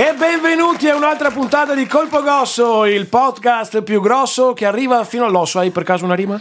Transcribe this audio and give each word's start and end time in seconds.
E 0.00 0.14
benvenuti 0.14 0.88
a 0.88 0.96
un'altra 0.96 1.30
puntata 1.30 1.74
di 1.74 1.84
Colpo 1.86 2.22
Grosso, 2.22 2.86
il 2.86 3.06
podcast 3.06 3.82
più 3.82 4.00
grosso 4.00 4.54
che 4.54 4.64
arriva 4.64 5.04
fino 5.04 5.26
all'osso. 5.26 5.58
Hai 5.58 5.68
per 5.68 5.82
caso 5.82 6.06
una 6.06 6.14
rima? 6.14 6.40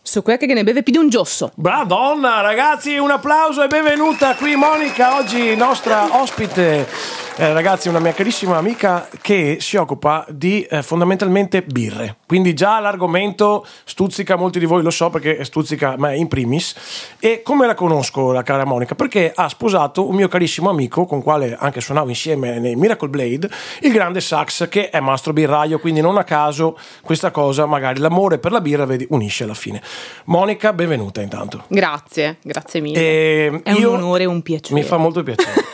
Su 0.00 0.22
quella 0.22 0.38
che 0.38 0.46
ne 0.46 0.64
beve 0.64 0.82
più 0.82 0.94
di 0.94 0.98
un 0.98 1.10
giosso. 1.10 1.52
Madonna, 1.56 2.40
ragazzi, 2.40 2.96
un 2.96 3.10
applauso 3.10 3.62
e 3.62 3.66
benvenuta 3.66 4.34
qui 4.34 4.56
Monica, 4.56 5.16
oggi 5.16 5.54
nostra 5.54 6.18
ospite 6.18 6.88
eh, 7.36 7.52
ragazzi, 7.52 7.88
una 7.88 7.98
mia 7.98 8.12
carissima 8.12 8.56
amica 8.56 9.08
che 9.20 9.56
si 9.58 9.76
occupa 9.76 10.24
di 10.28 10.62
eh, 10.62 10.82
fondamentalmente 10.82 11.62
birre. 11.62 12.18
Quindi 12.26 12.54
già 12.54 12.78
l'argomento 12.78 13.66
stuzzica 13.82 14.36
molti 14.36 14.60
di 14.60 14.66
voi, 14.66 14.84
lo 14.84 14.90
so 14.90 15.10
perché 15.10 15.44
stuzzica 15.44 15.96
me 15.98 16.16
in 16.16 16.28
primis. 16.28 17.16
E 17.18 17.42
come 17.42 17.66
la 17.66 17.74
conosco 17.74 18.30
la 18.30 18.44
cara 18.44 18.64
Monica? 18.64 18.94
Perché 18.94 19.32
ha 19.34 19.48
sposato 19.48 20.08
un 20.08 20.14
mio 20.14 20.28
carissimo 20.28 20.70
amico 20.70 21.06
con 21.06 21.22
quale 21.22 21.56
anche 21.58 21.80
suonavo 21.80 22.08
insieme 22.08 22.60
nei 22.60 22.76
Miracle 22.76 23.08
Blade, 23.08 23.50
il 23.80 23.90
grande 23.90 24.20
Sax 24.20 24.68
che 24.68 24.90
è 24.90 25.00
mastro 25.00 25.32
birraio, 25.32 25.80
quindi 25.80 26.00
non 26.00 26.16
a 26.16 26.24
caso 26.24 26.78
questa 27.02 27.32
cosa, 27.32 27.66
magari 27.66 27.98
l'amore 27.98 28.38
per 28.38 28.52
la 28.52 28.60
birra, 28.60 28.84
vedi, 28.84 29.06
unisce 29.10 29.42
alla 29.42 29.54
fine. 29.54 29.82
Monica, 30.26 30.72
benvenuta 30.72 31.20
intanto. 31.20 31.64
Grazie, 31.66 32.38
grazie 32.44 32.80
mille. 32.80 32.98
E 32.98 33.60
è 33.64 33.72
un 33.72 33.84
onore 33.86 34.22
e 34.22 34.26
un 34.26 34.40
piacere. 34.40 34.78
Mi 34.78 34.86
fa 34.86 34.98
molto 34.98 35.24
piacere. 35.24 35.73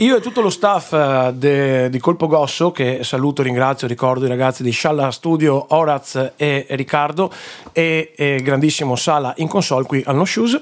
Io 0.00 0.16
e 0.16 0.20
tutto 0.22 0.40
lo 0.40 0.48
staff 0.48 0.94
eh, 0.94 1.32
de, 1.34 1.90
di 1.90 1.98
Colpo 1.98 2.26
Gosso, 2.26 2.72
che 2.72 3.00
saluto, 3.04 3.42
ringrazio, 3.42 3.86
ricordo 3.86 4.24
i 4.24 4.28
ragazzi 4.28 4.62
di 4.62 4.70
Scialla 4.70 5.10
Studio, 5.10 5.66
Oraz 5.74 6.32
e 6.36 6.64
Riccardo, 6.70 7.30
e, 7.70 8.12
e 8.16 8.40
grandissimo 8.42 8.96
Sala 8.96 9.34
in 9.36 9.46
console 9.46 9.84
qui 9.84 10.02
al 10.06 10.16
No 10.16 10.24
Shoes. 10.24 10.58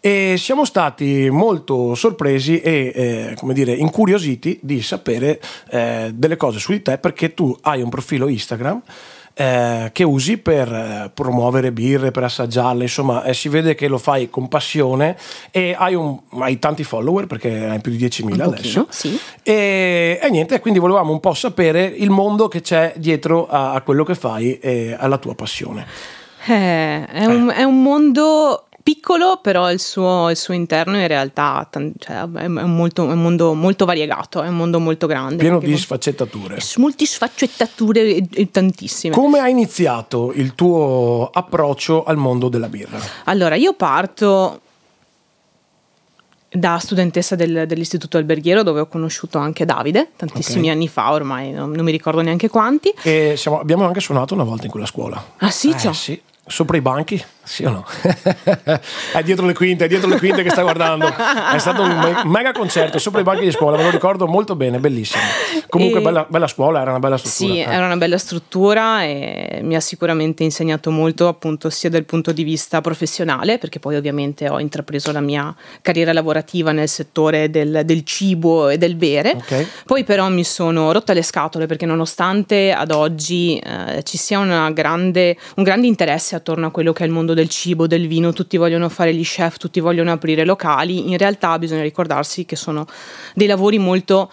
E 0.00 0.34
siamo 0.36 0.64
stati 0.64 1.30
molto 1.30 1.94
sorpresi 1.94 2.60
e 2.60 2.92
eh, 2.92 3.34
come 3.36 3.54
dire 3.54 3.72
incuriositi 3.72 4.58
di 4.60 4.82
sapere 4.82 5.40
eh, 5.70 6.10
delle 6.12 6.36
cose 6.36 6.58
su 6.58 6.72
di 6.72 6.82
te 6.82 6.98
perché 6.98 7.34
tu 7.34 7.56
hai 7.60 7.82
un 7.82 7.88
profilo 7.88 8.26
Instagram 8.26 8.82
eh, 9.34 9.90
che 9.92 10.04
usi 10.04 10.38
per 10.38 10.72
eh, 10.72 11.10
promuovere 11.12 11.72
birre, 11.72 12.10
per 12.10 12.24
assaggiarle, 12.24 12.82
insomma 12.82 13.24
eh, 13.24 13.34
si 13.34 13.48
vede 13.48 13.74
che 13.74 13.88
lo 13.88 13.98
fai 13.98 14.28
con 14.28 14.48
passione 14.48 15.16
e 15.50 15.74
hai, 15.76 15.94
un, 15.94 16.18
hai 16.40 16.58
tanti 16.58 16.84
follower 16.84 17.26
perché 17.26 17.66
hai 17.66 17.80
più 17.80 17.92
di 17.92 18.04
10.000 18.04 18.40
adesso. 18.40 18.86
Sì. 18.90 19.18
E, 19.42 20.18
e, 20.22 20.30
niente, 20.30 20.60
quindi 20.60 20.78
volevamo 20.78 21.12
un 21.12 21.20
po' 21.20 21.34
sapere 21.34 21.84
il 21.84 22.10
mondo 22.10 22.48
che 22.48 22.60
c'è 22.60 22.94
dietro 22.96 23.46
a, 23.48 23.72
a 23.72 23.80
quello 23.82 24.04
che 24.04 24.14
fai 24.14 24.58
e 24.58 24.96
alla 24.98 25.18
tua 25.18 25.34
passione. 25.34 25.86
Eh, 26.44 27.06
è, 27.06 27.24
un, 27.24 27.52
è 27.54 27.62
un 27.62 27.82
mondo 27.82 28.66
piccolo, 28.82 29.38
però 29.40 29.70
il 29.70 29.80
suo, 29.80 30.30
il 30.30 30.36
suo 30.36 30.54
interno 30.54 30.98
in 30.98 31.06
realtà 31.06 31.68
cioè, 31.70 32.16
è, 32.16 32.44
un 32.46 32.74
molto, 32.74 33.08
è, 33.08 33.12
un 33.12 33.22
mondo 33.22 33.54
molto 33.54 33.84
variegato, 33.84 34.42
è 34.42 34.48
un 34.48 34.56
mondo 34.56 34.80
molto 34.80 35.06
grande. 35.06 35.36
Pieno 35.36 35.58
di 35.58 35.76
sfaccettature. 35.76 36.58
Molti 36.76 37.06
sfaccettature 37.06 38.16
e, 38.16 38.28
e 38.32 38.50
tantissime. 38.50 39.14
Come 39.14 39.38
ha 39.38 39.48
iniziato 39.48 40.32
il 40.34 40.54
tuo 40.54 41.30
approccio 41.32 42.04
al 42.04 42.16
mondo 42.16 42.48
della 42.48 42.68
birra? 42.68 42.98
Allora, 43.24 43.54
io 43.54 43.74
parto 43.74 44.60
da 46.54 46.78
studentessa 46.78 47.34
del, 47.34 47.64
dell'istituto 47.66 48.18
alberghiero 48.18 48.62
dove 48.62 48.80
ho 48.80 48.86
conosciuto 48.86 49.38
anche 49.38 49.64
Davide 49.64 50.10
tantissimi 50.16 50.64
okay. 50.64 50.72
anni 50.72 50.86
fa 50.86 51.12
ormai 51.12 51.50
non, 51.50 51.70
non, 51.70 51.82
mi 51.82 51.90
ricordo 51.90 52.20
neanche 52.20 52.50
quanti 52.50 52.92
e 53.02 53.36
siamo, 53.38 53.58
abbiamo 53.58 53.86
anche 53.86 54.00
suonato 54.00 54.34
una 54.34 54.44
volta 54.44 54.66
in 54.66 54.70
quella 54.70 54.84
scuola 54.84 55.32
ah 55.38 55.50
sì? 55.50 55.70
Eh, 55.70 55.94
sì 55.94 56.20
sopra 56.46 56.76
i 56.76 56.80
banchi 56.80 57.22
sì 57.44 57.64
o 57.64 57.70
no? 57.70 57.84
è 59.12 59.22
dietro 59.22 59.46
le 59.46 59.54
quinte, 59.54 59.84
è 59.84 59.88
dietro 59.88 60.08
le 60.08 60.18
quinte 60.18 60.42
che 60.42 60.50
sta 60.50 60.62
guardando. 60.62 61.06
È 61.06 61.58
stato 61.58 61.82
un 61.82 62.22
mega 62.24 62.52
concerto 62.52 62.98
sopra 62.98 63.20
i 63.20 63.24
banchi 63.24 63.44
di 63.44 63.50
scuola, 63.50 63.76
me 63.76 63.84
lo 63.84 63.90
ricordo 63.90 64.26
molto 64.26 64.54
bene, 64.54 64.78
bellissimo. 64.78 65.22
Comunque 65.68 66.00
e... 66.00 66.02
bella, 66.02 66.26
bella, 66.28 66.46
scuola, 66.46 66.80
era 66.80 66.90
una 66.90 66.98
bella 66.98 67.16
struttura. 67.16 67.52
Sì, 67.52 67.58
eh. 67.60 67.72
era 67.72 67.86
una 67.86 67.96
bella 67.96 68.18
struttura 68.18 69.02
e 69.02 69.60
mi 69.62 69.74
ha 69.74 69.80
sicuramente 69.80 70.44
insegnato 70.44 70.90
molto 70.90 71.28
appunto 71.28 71.70
sia 71.70 71.90
dal 71.90 72.04
punto 72.04 72.32
di 72.32 72.44
vista 72.44 72.80
professionale, 72.80 73.58
perché 73.58 73.78
poi 73.78 73.96
ovviamente 73.96 74.48
ho 74.48 74.60
intrapreso 74.60 75.12
la 75.12 75.20
mia 75.20 75.54
carriera 75.80 76.12
lavorativa 76.12 76.72
nel 76.72 76.88
settore 76.88 77.50
del, 77.50 77.82
del 77.84 78.04
cibo 78.04 78.68
e 78.68 78.78
del 78.78 78.94
bere. 78.94 79.32
Okay. 79.32 79.66
Poi 79.84 80.04
però 80.04 80.28
mi 80.28 80.44
sono 80.44 80.92
rotta 80.92 81.12
le 81.12 81.22
scatole 81.22 81.66
perché 81.66 81.86
nonostante 81.86 82.72
ad 82.72 82.90
oggi 82.90 83.56
eh, 83.58 84.02
ci 84.02 84.16
sia 84.16 84.70
grande, 84.70 85.36
un 85.56 85.64
grande 85.64 85.86
interesse 85.86 86.36
attorno 86.36 86.66
a 86.66 86.70
quello 86.70 86.92
che 86.92 87.02
è 87.02 87.06
il 87.06 87.12
mondo 87.12 87.31
mondo 87.32 87.34
del 87.34 87.48
cibo, 87.48 87.86
del 87.86 88.06
vino, 88.06 88.32
tutti 88.32 88.56
vogliono 88.56 88.88
fare 88.88 89.14
gli 89.14 89.24
chef, 89.24 89.56
tutti 89.56 89.80
vogliono 89.80 90.12
aprire 90.12 90.44
locali, 90.44 91.10
in 91.10 91.16
realtà 91.16 91.58
bisogna 91.58 91.82
ricordarsi 91.82 92.44
che 92.44 92.56
sono 92.56 92.86
dei 93.34 93.46
lavori 93.46 93.78
molto 93.78 94.30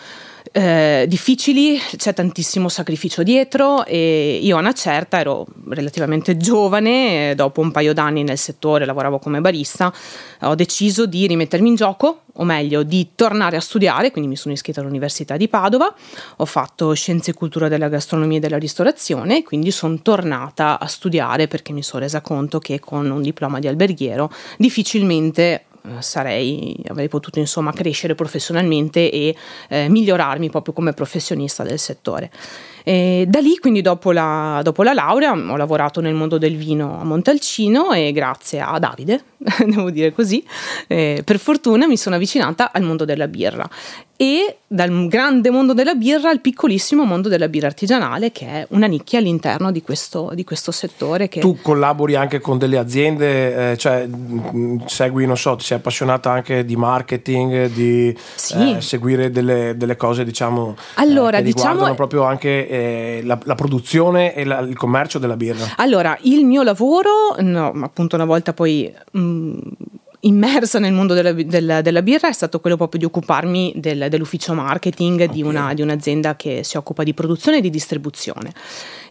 eh, 0.51 1.05
difficili, 1.07 1.79
c'è 1.97 2.13
tantissimo 2.13 2.69
sacrificio 2.69 3.23
dietro 3.23 3.85
e 3.85 4.39
io 4.41 4.57
a 4.57 4.59
una 4.59 4.73
certa 4.73 5.19
ero 5.19 5.45
relativamente 5.69 6.37
giovane, 6.37 7.33
dopo 7.35 7.61
un 7.61 7.71
paio 7.71 7.93
d'anni 7.93 8.23
nel 8.23 8.37
settore 8.37 8.85
lavoravo 8.85 9.19
come 9.19 9.41
barista, 9.41 9.93
ho 10.41 10.55
deciso 10.55 11.05
di 11.05 11.27
rimettermi 11.27 11.69
in 11.69 11.75
gioco, 11.75 12.21
o 12.33 12.43
meglio 12.43 12.83
di 12.83 13.09
tornare 13.15 13.57
a 13.57 13.61
studiare, 13.61 14.11
quindi 14.11 14.29
mi 14.29 14.37
sono 14.37 14.53
iscritta 14.53 14.79
all'Università 14.79 15.35
di 15.35 15.47
Padova, 15.49 15.93
ho 16.37 16.45
fatto 16.45 16.93
Scienze 16.93 17.31
e 17.31 17.33
Cultura 17.33 17.67
della 17.67 17.89
Gastronomia 17.89 18.37
e 18.37 18.39
della 18.39 18.57
Ristorazione, 18.57 19.43
quindi 19.43 19.71
sono 19.71 19.99
tornata 20.01 20.79
a 20.79 20.87
studiare 20.87 21.47
perché 21.47 21.73
mi 21.73 21.83
sono 21.83 22.03
resa 22.03 22.21
conto 22.21 22.59
che 22.59 22.79
con 22.79 23.09
un 23.09 23.21
diploma 23.21 23.59
di 23.59 23.67
alberghiero 23.67 24.31
difficilmente 24.57 25.41
eh, 25.41 25.68
sarei, 25.99 26.75
avrei 26.87 27.07
potuto 27.07 27.39
insomma 27.39 27.71
crescere 27.71 28.15
professionalmente 28.15 29.11
e 29.11 29.35
eh, 29.69 29.89
migliorarmi 29.89 30.49
proprio 30.49 30.73
come 30.73 30.93
professionista 30.93 31.63
del 31.63 31.79
settore. 31.79 32.31
E 32.89 33.25
da 33.27 33.37
lì, 33.37 33.59
quindi 33.59 33.81
dopo 33.81 34.11
la, 34.11 34.61
dopo 34.63 34.81
la, 34.81 34.93
laurea, 34.93 35.33
ho 35.33 35.55
lavorato 35.55 36.01
nel 36.01 36.15
mondo 36.15 36.39
del 36.39 36.57
vino 36.57 36.99
a 36.99 37.03
Montalcino 37.03 37.93
e 37.93 38.11
grazie 38.11 38.61
a 38.61 38.79
Davide, 38.79 39.25
devo 39.63 39.91
dire 39.91 40.11
così, 40.11 40.43
eh, 40.87 41.21
per 41.23 41.37
fortuna 41.37 41.85
mi 41.85 41.97
sono 41.97 42.15
avvicinata 42.15 42.71
al 42.71 42.81
mondo 42.81 43.05
della 43.05 43.27
birra 43.27 43.69
e 44.21 44.57
dal 44.67 45.07
grande 45.07 45.49
mondo 45.49 45.73
della 45.73 45.95
birra 45.95 46.29
al 46.29 46.41
piccolissimo 46.41 47.05
mondo 47.05 47.29
della 47.29 47.47
birra 47.47 47.67
artigianale 47.67 48.33
che 48.33 48.45
è 48.45 48.67
una 48.71 48.85
nicchia 48.85 49.17
all'interno 49.17 49.71
di 49.71 49.81
questo, 49.81 50.31
di 50.33 50.43
questo 50.43 50.73
settore. 50.73 51.29
Che... 51.29 51.39
Tu 51.39 51.57
collabori 51.61 52.15
anche 52.15 52.41
con 52.41 52.57
delle 52.57 52.77
aziende, 52.77 53.71
eh, 53.71 53.77
cioè 53.77 54.05
mm, 54.05 54.81
segui, 54.87 55.25
non 55.25 55.37
so, 55.37 55.55
ti 55.55 55.63
sei 55.63 55.77
appassionata 55.77 56.31
anche 56.31 56.65
di 56.65 56.75
marketing, 56.75 57.67
di 57.67 58.13
sì. 58.35 58.75
eh, 58.75 58.81
seguire 58.81 59.31
delle, 59.31 59.75
delle, 59.77 59.95
cose 59.95 60.25
diciamo 60.25 60.75
allora, 60.95 61.37
eh, 61.37 61.43
che 61.43 61.53
diciamo... 61.53 61.95
proprio 61.95 62.23
anche 62.23 62.67
eh, 62.79 63.21
la, 63.23 63.37
la, 63.43 63.55
produzione 63.55 64.33
e 64.33 64.43
la, 64.43 64.59
il 64.59 64.75
commercio 64.75 65.19
della 65.19 65.35
birra. 65.35 65.73
Allora, 65.77 66.17
il 66.23 66.45
mio 66.45 66.63
lavoro, 66.63 67.35
no, 67.39 67.71
appunto 67.81 68.15
una 68.15 68.25
volta 68.25 68.53
poi... 68.53 68.93
Mh, 69.11 69.19
mm, 69.19 69.57
immersa 70.21 70.79
nel 70.79 70.91
mondo 70.91 71.13
della, 71.13 71.31
della, 71.31 71.81
della, 71.81 72.01
birra 72.01 72.27
è 72.27 72.33
stato 72.33 72.59
quello 72.59 72.75
proprio 72.75 72.99
di 72.99 73.05
occuparmi 73.05 73.73
del, 73.75 74.07
dell'ufficio 74.09 74.53
marketing 74.53 75.21
okay. 75.21 75.33
di, 75.33 75.41
una, 75.41 75.73
di, 75.73 75.81
un'azienda 75.81 76.35
che 76.35 76.63
si 76.63 76.77
occupa 76.77 77.03
di 77.03 77.13
produzione 77.13 77.57
e 77.57 77.61
di 77.61 77.69
distribuzione. 77.69 78.51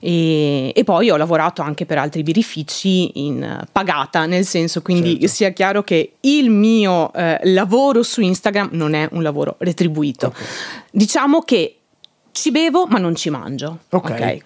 E, 0.00 0.72
e, 0.74 0.84
poi 0.84 1.10
ho 1.10 1.16
lavorato 1.16 1.62
anche 1.62 1.86
per 1.86 1.98
altri 1.98 2.22
birrifici 2.22 3.26
in 3.26 3.64
pagata, 3.72 4.26
nel 4.26 4.44
senso 4.44 4.82
quindi 4.82 5.12
certo. 5.12 5.26
sia 5.28 5.50
chiaro 5.50 5.82
che 5.82 6.12
il 6.20 6.50
mio 6.50 7.12
eh, 7.14 7.40
lavoro 7.44 8.02
su 8.02 8.20
Instagram 8.20 8.70
non 8.72 8.94
è 8.94 9.08
un 9.12 9.22
lavoro 9.22 9.56
retribuito. 9.58 10.26
Okay. 10.26 10.46
Diciamo 10.90 11.40
che 11.40 11.77
ci 12.38 12.50
bevo 12.52 12.86
ma 12.86 12.98
non 12.98 13.16
ci 13.16 13.30
mangio. 13.30 13.78
Ok. 13.90 14.10
okay? 14.10 14.42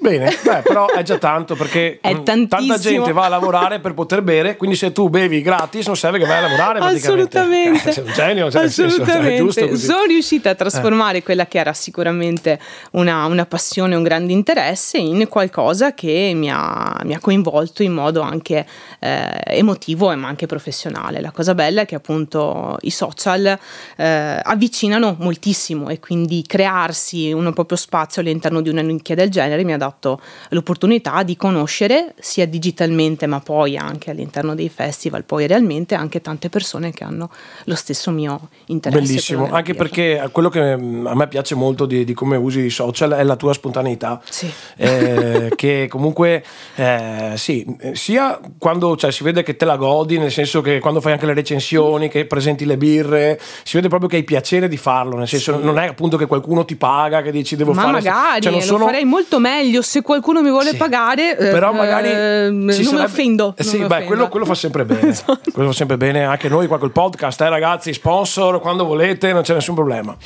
Bene, 0.00 0.32
beh, 0.44 0.62
però 0.62 0.86
è 0.86 1.02
già 1.02 1.18
tanto 1.18 1.56
perché 1.56 1.98
tanta 2.22 2.78
gente 2.78 3.10
va 3.12 3.24
a 3.24 3.28
lavorare 3.28 3.80
per 3.80 3.94
poter 3.94 4.22
bere, 4.22 4.56
quindi 4.56 4.76
se 4.76 4.92
tu 4.92 5.08
bevi 5.08 5.42
gratis 5.42 5.86
non 5.86 5.96
serve 5.96 6.18
che 6.18 6.24
vai 6.24 6.38
a 6.38 6.42
lavorare 6.42 6.78
Assolutamente. 6.78 7.90
Sei 7.90 8.04
un 8.04 8.12
genio, 8.12 8.48
cioè, 8.48 8.66
Assolutamente. 8.66 9.50
Senso, 9.50 9.92
Sono 9.92 10.04
riuscita 10.04 10.50
a 10.50 10.54
trasformare 10.54 11.18
eh. 11.18 11.22
quella 11.24 11.46
che 11.46 11.58
era 11.58 11.72
sicuramente 11.72 12.60
una, 12.92 13.24
una, 13.26 13.44
passione, 13.44 13.96
un 13.96 14.04
grande 14.04 14.32
interesse 14.32 14.98
in 14.98 15.26
qualcosa 15.28 15.92
che 15.94 16.30
mi 16.32 16.48
ha, 16.48 17.00
mi 17.02 17.14
ha 17.14 17.18
coinvolto 17.18 17.82
in 17.82 17.92
modo 17.92 18.20
anche 18.20 18.64
eh, 19.00 19.40
emotivo 19.46 20.14
ma 20.16 20.28
anche 20.28 20.46
professionale. 20.46 21.20
La 21.20 21.32
cosa 21.32 21.54
bella 21.54 21.82
è 21.82 21.86
che 21.86 21.96
appunto 21.96 22.76
i 22.82 22.90
social 22.90 23.58
eh, 23.96 24.40
avvicinano 24.42 25.16
moltissimo 25.18 25.88
e 25.88 25.98
quindi 25.98 26.44
crearsi 26.46 27.32
un 27.32 27.52
proprio 27.52 27.76
spazio 27.76 28.22
all'interno 28.22 28.60
di 28.60 28.68
una 28.68 28.80
nicchia 28.80 29.16
del 29.16 29.28
genere 29.28 29.64
mi 29.64 29.72
ha 29.72 29.76
dato 29.76 29.86
dato 29.88 30.20
l'opportunità 30.50 31.22
di 31.22 31.36
conoscere 31.36 32.14
sia 32.18 32.46
digitalmente 32.46 33.26
ma 33.26 33.40
poi 33.40 33.76
anche 33.76 34.10
all'interno 34.10 34.54
dei 34.54 34.68
festival, 34.68 35.24
poi 35.24 35.46
realmente 35.46 35.94
anche 35.94 36.20
tante 36.20 36.48
persone 36.48 36.92
che 36.92 37.04
hanno 37.04 37.30
lo 37.64 37.74
stesso 37.74 38.10
mio 38.10 38.48
interesse. 38.66 39.00
Bellissimo, 39.00 39.48
anche 39.50 39.74
perché 39.74 40.28
quello 40.32 40.48
che 40.48 40.76
mm, 40.76 41.06
a 41.06 41.14
me 41.14 41.28
piace 41.28 41.54
molto 41.54 41.86
di, 41.86 42.04
di, 42.04 42.14
come 42.14 42.36
usi 42.36 42.60
i 42.60 42.70
social 42.70 43.12
è 43.12 43.22
la 43.22 43.36
tua 43.36 43.52
spontaneità, 43.52 44.20
sì. 44.28 44.50
eh, 44.76 45.52
che 45.56 45.86
comunque 45.88 46.44
eh, 46.74 47.32
sì, 47.36 47.66
sia 47.92 48.38
quando 48.58 48.96
cioè, 48.96 49.10
si 49.10 49.24
vede 49.24 49.42
che 49.42 49.56
te 49.56 49.64
la 49.64 49.76
godi, 49.76 50.18
nel 50.18 50.32
senso 50.32 50.60
che 50.60 50.78
quando 50.78 51.00
fai 51.00 51.12
anche 51.12 51.26
le 51.26 51.34
recensioni, 51.34 52.08
che 52.08 52.26
presenti 52.26 52.64
le 52.64 52.76
birre, 52.76 53.40
si 53.62 53.76
vede 53.76 53.88
proprio 53.88 54.08
che 54.08 54.16
hai 54.16 54.24
piacere 54.24 54.68
di 54.68 54.76
farlo, 54.76 55.16
nel 55.16 55.28
senso 55.28 55.58
sì. 55.58 55.64
non 55.64 55.78
è 55.78 55.86
appunto 55.86 56.16
che 56.16 56.26
qualcuno 56.26 56.64
ti 56.64 56.76
paga, 56.76 57.22
che 57.22 57.30
dici 57.30 57.56
devo 57.56 57.72
Ma 57.72 57.82
fare... 57.82 57.92
Ma 57.92 57.98
magari, 57.98 58.40
cioè, 58.42 58.60
sono... 58.60 58.78
lo 58.78 58.84
farei 58.86 59.04
molto 59.04 59.38
meglio 59.38 59.77
se 59.82 60.02
qualcuno 60.02 60.42
mi 60.42 60.50
vuole 60.50 60.70
sì. 60.70 60.76
pagare, 60.76 61.36
però 61.36 61.72
magari 61.72 62.08
eh, 62.08 62.48
non 62.50 62.70
sarebbe... 62.72 62.96
mi 62.96 63.02
offendo. 63.02 63.54
Eh, 63.56 63.62
sì, 63.62 63.78
mi 63.78 63.80
beh, 63.80 63.86
offendo. 63.86 64.06
quello, 64.06 64.28
quello, 64.28 64.46
fa 64.46 64.54
sempre 64.54 64.84
bene, 64.84 65.08
esatto. 65.10 65.50
quello 65.52 65.70
fa 65.70 65.74
sempre 65.74 65.96
bene, 65.96 66.24
anche 66.24 66.48
noi 66.48 66.66
qua 66.66 66.78
col 66.78 66.92
podcast, 66.92 67.40
eh, 67.40 67.48
ragazzi, 67.48 67.92
sponsor, 67.92 68.60
quando 68.60 68.84
volete, 68.84 69.32
non 69.32 69.42
c'è 69.42 69.54
nessun 69.54 69.74
problema. 69.74 70.16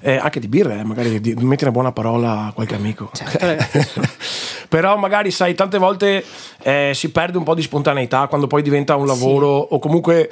Eh, 0.00 0.16
anche 0.16 0.40
di 0.40 0.48
birre, 0.48 0.80
eh, 0.80 0.84
magari 0.84 1.20
di, 1.20 1.34
metti 1.34 1.64
una 1.64 1.72
buona 1.72 1.92
parola 1.92 2.46
a 2.46 2.52
qualche 2.52 2.74
amico. 2.74 3.10
Certo, 3.12 4.00
però 4.68 4.96
magari 4.96 5.30
sai, 5.30 5.54
tante 5.54 5.78
volte 5.78 6.24
eh, 6.62 6.92
si 6.94 7.10
perde 7.10 7.38
un 7.38 7.44
po' 7.44 7.54
di 7.54 7.62
spontaneità 7.62 8.26
quando 8.26 8.46
poi 8.46 8.62
diventa 8.62 8.96
un 8.96 9.06
lavoro 9.06 9.66
sì. 9.68 9.74
o 9.74 9.78
comunque 9.78 10.30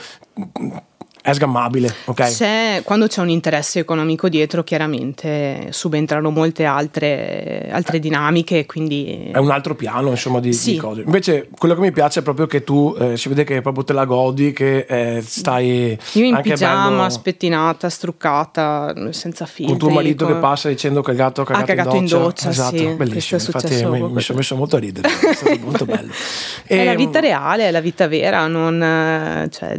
è 1.23 1.35
sgammabile, 1.35 1.95
ok? 2.07 2.35
C'è, 2.35 2.81
quando 2.83 3.07
c'è 3.07 3.21
un 3.21 3.29
interesse 3.29 3.79
economico 3.79 4.31
dietro, 4.31 4.65
chiaramente 4.65 5.69
subentrano 5.71 6.31
molte 6.31 6.65
altre, 6.65 7.69
altre 7.71 7.99
eh, 7.99 8.01
dinamiche, 8.01 8.65
quindi... 8.65 9.31
È 9.31 9.37
un 9.37 9.51
altro 9.51 9.75
piano, 9.75 10.11
insomma, 10.11 10.41
di, 10.41 10.55
sì. 10.55 10.73
di 10.73 10.77
cose. 10.79 11.03
Invece, 11.03 11.49
quello 11.57 11.75
che 11.75 11.81
mi 11.81 11.93
piace 11.93 12.21
è 12.21 12.23
proprio 12.23 12.47
che 12.47 12.65
tu 12.65 12.97
eh, 12.99 13.19
si 13.19 13.29
vede 13.29 13.45
che 13.45 13.61
proprio 13.61 13.85
te 13.85 13.93
la 13.93 14.07
godi, 14.07 14.53
che 14.53 14.87
eh, 14.89 15.23
stai... 15.23 15.99
Io 16.13 16.25
in 16.25 16.37
anche 16.37 16.51
pigiama, 16.51 16.97
bello... 16.97 17.11
spettinata, 17.11 17.91
struccata, 17.91 18.95
senza 19.11 19.45
filtri. 19.45 19.77
Con 19.77 19.89
tuo 19.89 19.91
marito 19.91 20.25
con... 20.25 20.35
che 20.35 20.41
passa 20.41 20.69
dicendo 20.69 21.03
che 21.03 21.11
il 21.11 21.19
gatto 21.19 21.43
ha 21.43 21.45
cagato, 21.45 21.65
ha 21.65 21.67
cagato 21.67 21.97
in 21.97 22.07
doccia. 22.07 22.17
In 22.17 22.23
doccia 22.23 22.49
esatto, 22.49 22.77
sì, 22.77 22.87
bellissimo. 22.95 23.41
Infatti 23.41 23.85
mi, 23.85 24.13
mi 24.13 24.21
sono 24.23 24.39
messo 24.39 24.57
molto 24.57 24.77
a 24.77 24.79
ridere, 24.79 25.09
è 25.09 25.35
stato 25.35 25.59
molto 25.61 25.85
bello. 25.87 26.13
E... 26.65 26.79
È 26.79 26.85
la 26.85 26.95
vita 26.95 27.21
reale, 27.21 27.69
è 27.69 27.71
la 27.71 27.81
vita 27.81 28.09
vera, 28.09 28.47
non... 28.47 28.83
Eh, 28.83 29.49
cioè, 29.51 29.79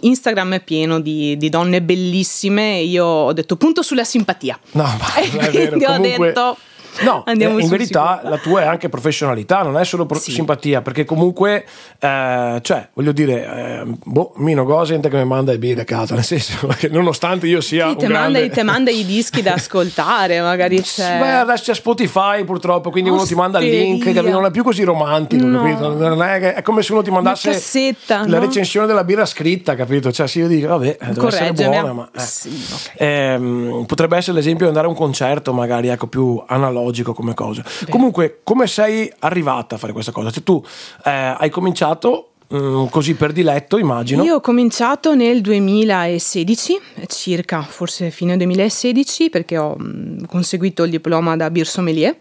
Instagram 0.00 0.54
è 0.54 0.60
pieno 0.60 1.00
di, 1.00 1.36
di, 1.36 1.48
donne 1.48 1.82
bellissime. 1.82 2.80
Io 2.80 3.04
ho 3.04 3.32
detto 3.32 3.56
punto 3.56 3.82
sulla 3.82 4.04
simpatia. 4.04 4.58
No, 4.72 4.82
ma 4.82 5.14
è 5.20 5.28
vero. 5.50 5.78
Comunque... 5.78 5.86
ho 5.86 5.98
detto 5.98 6.56
No, 7.00 7.22
Andiamo 7.26 7.58
in 7.58 7.68
verità 7.68 8.16
sicuro. 8.16 8.30
la 8.30 8.38
tua 8.38 8.62
è 8.62 8.66
anche 8.66 8.88
professionalità, 8.88 9.62
non 9.62 9.78
è 9.78 9.84
solo 9.84 10.06
pro- 10.06 10.18
sì. 10.18 10.32
simpatia, 10.32 10.82
perché 10.82 11.04
comunque, 11.04 11.64
eh, 11.98 12.58
cioè, 12.60 12.88
voglio 12.92 13.12
dire, 13.12 13.44
eh, 13.44 13.82
boh, 14.04 14.32
Mino 14.36 14.64
Gosent 14.64 15.08
che 15.08 15.16
mi 15.16 15.24
manda 15.24 15.52
i 15.52 15.58
birre 15.58 15.82
a 15.82 15.84
casa, 15.84 16.14
nel 16.14 16.24
senso 16.24 16.66
che 16.76 16.88
nonostante 16.88 17.46
io 17.46 17.60
sia 17.60 17.86
sì, 17.86 17.92
un 17.92 17.98
te, 17.98 18.06
grande... 18.06 18.38
manda, 18.40 18.54
te 18.54 18.62
manda 18.62 18.90
i 18.90 19.04
dischi 19.04 19.40
da 19.40 19.54
ascoltare, 19.60 20.40
magari 20.40 20.82
c'è... 20.82 21.18
Beh, 21.18 21.32
adesso 21.36 21.64
c'è 21.64 21.74
Spotify 21.74 22.44
purtroppo, 22.44 22.90
quindi 22.90 23.10
Osteria. 23.10 23.36
uno 23.36 23.50
ti 23.50 23.52
manda 23.52 23.66
il 23.66 23.78
link, 23.78 24.04
capito? 24.12 24.28
non 24.28 24.44
è 24.46 24.50
più 24.50 24.62
così 24.62 24.82
romantico, 24.82 25.46
no. 25.46 25.62
capito? 25.62 25.96
Non 25.96 26.22
è, 26.22 26.54
è, 26.54 26.62
come 26.62 26.82
se 26.82 26.92
uno 26.92 27.02
ti 27.02 27.10
mandasse 27.10 27.52
cassetta, 27.52 28.26
la 28.26 28.38
no? 28.38 28.44
recensione 28.44 28.86
della 28.86 29.04
birra 29.04 29.24
scritta, 29.24 29.74
capito? 29.74 30.12
Cioè, 30.12 30.26
se 30.26 30.40
io 30.40 30.48
dico, 30.48 30.68
vabbè, 30.68 30.98
deve 31.12 31.26
essere 31.26 31.52
buona, 31.52 31.92
ma... 31.92 32.10
Eh. 32.14 32.20
Sì, 32.20 32.64
okay. 32.94 33.06
eh, 33.06 33.84
potrebbe 33.86 34.16
essere 34.16 34.36
l'esempio 34.36 34.64
di 34.64 34.68
andare 34.68 34.86
a 34.86 34.90
un 34.90 34.96
concerto, 34.96 35.52
magari, 35.52 35.88
ecco, 35.88 36.06
più 36.06 36.42
analogico 36.46 36.79
come 37.12 37.34
cosa. 37.34 37.62
Beh. 37.62 37.90
Comunque, 37.90 38.40
come 38.42 38.66
sei 38.66 39.10
arrivata 39.20 39.74
a 39.74 39.78
fare 39.78 39.92
questa 39.92 40.12
cosa? 40.12 40.30
Cioè, 40.30 40.42
tu 40.42 40.62
eh, 41.04 41.10
hai 41.10 41.50
cominciato 41.50 42.30
mm, 42.52 42.86
così 42.86 43.14
per 43.14 43.32
diletto, 43.32 43.78
immagino. 43.78 44.22
Io 44.24 44.36
ho 44.36 44.40
cominciato 44.40 45.14
nel 45.14 45.40
2016, 45.40 46.80
circa 47.06 47.62
forse 47.62 48.10
fine 48.10 48.36
2016, 48.36 49.30
perché 49.30 49.58
ho 49.58 49.76
mh, 49.76 50.26
conseguito 50.26 50.84
il 50.84 50.90
diploma 50.90 51.36
da 51.36 51.50
Beer 51.50 51.66
Sommelier. 51.66 52.16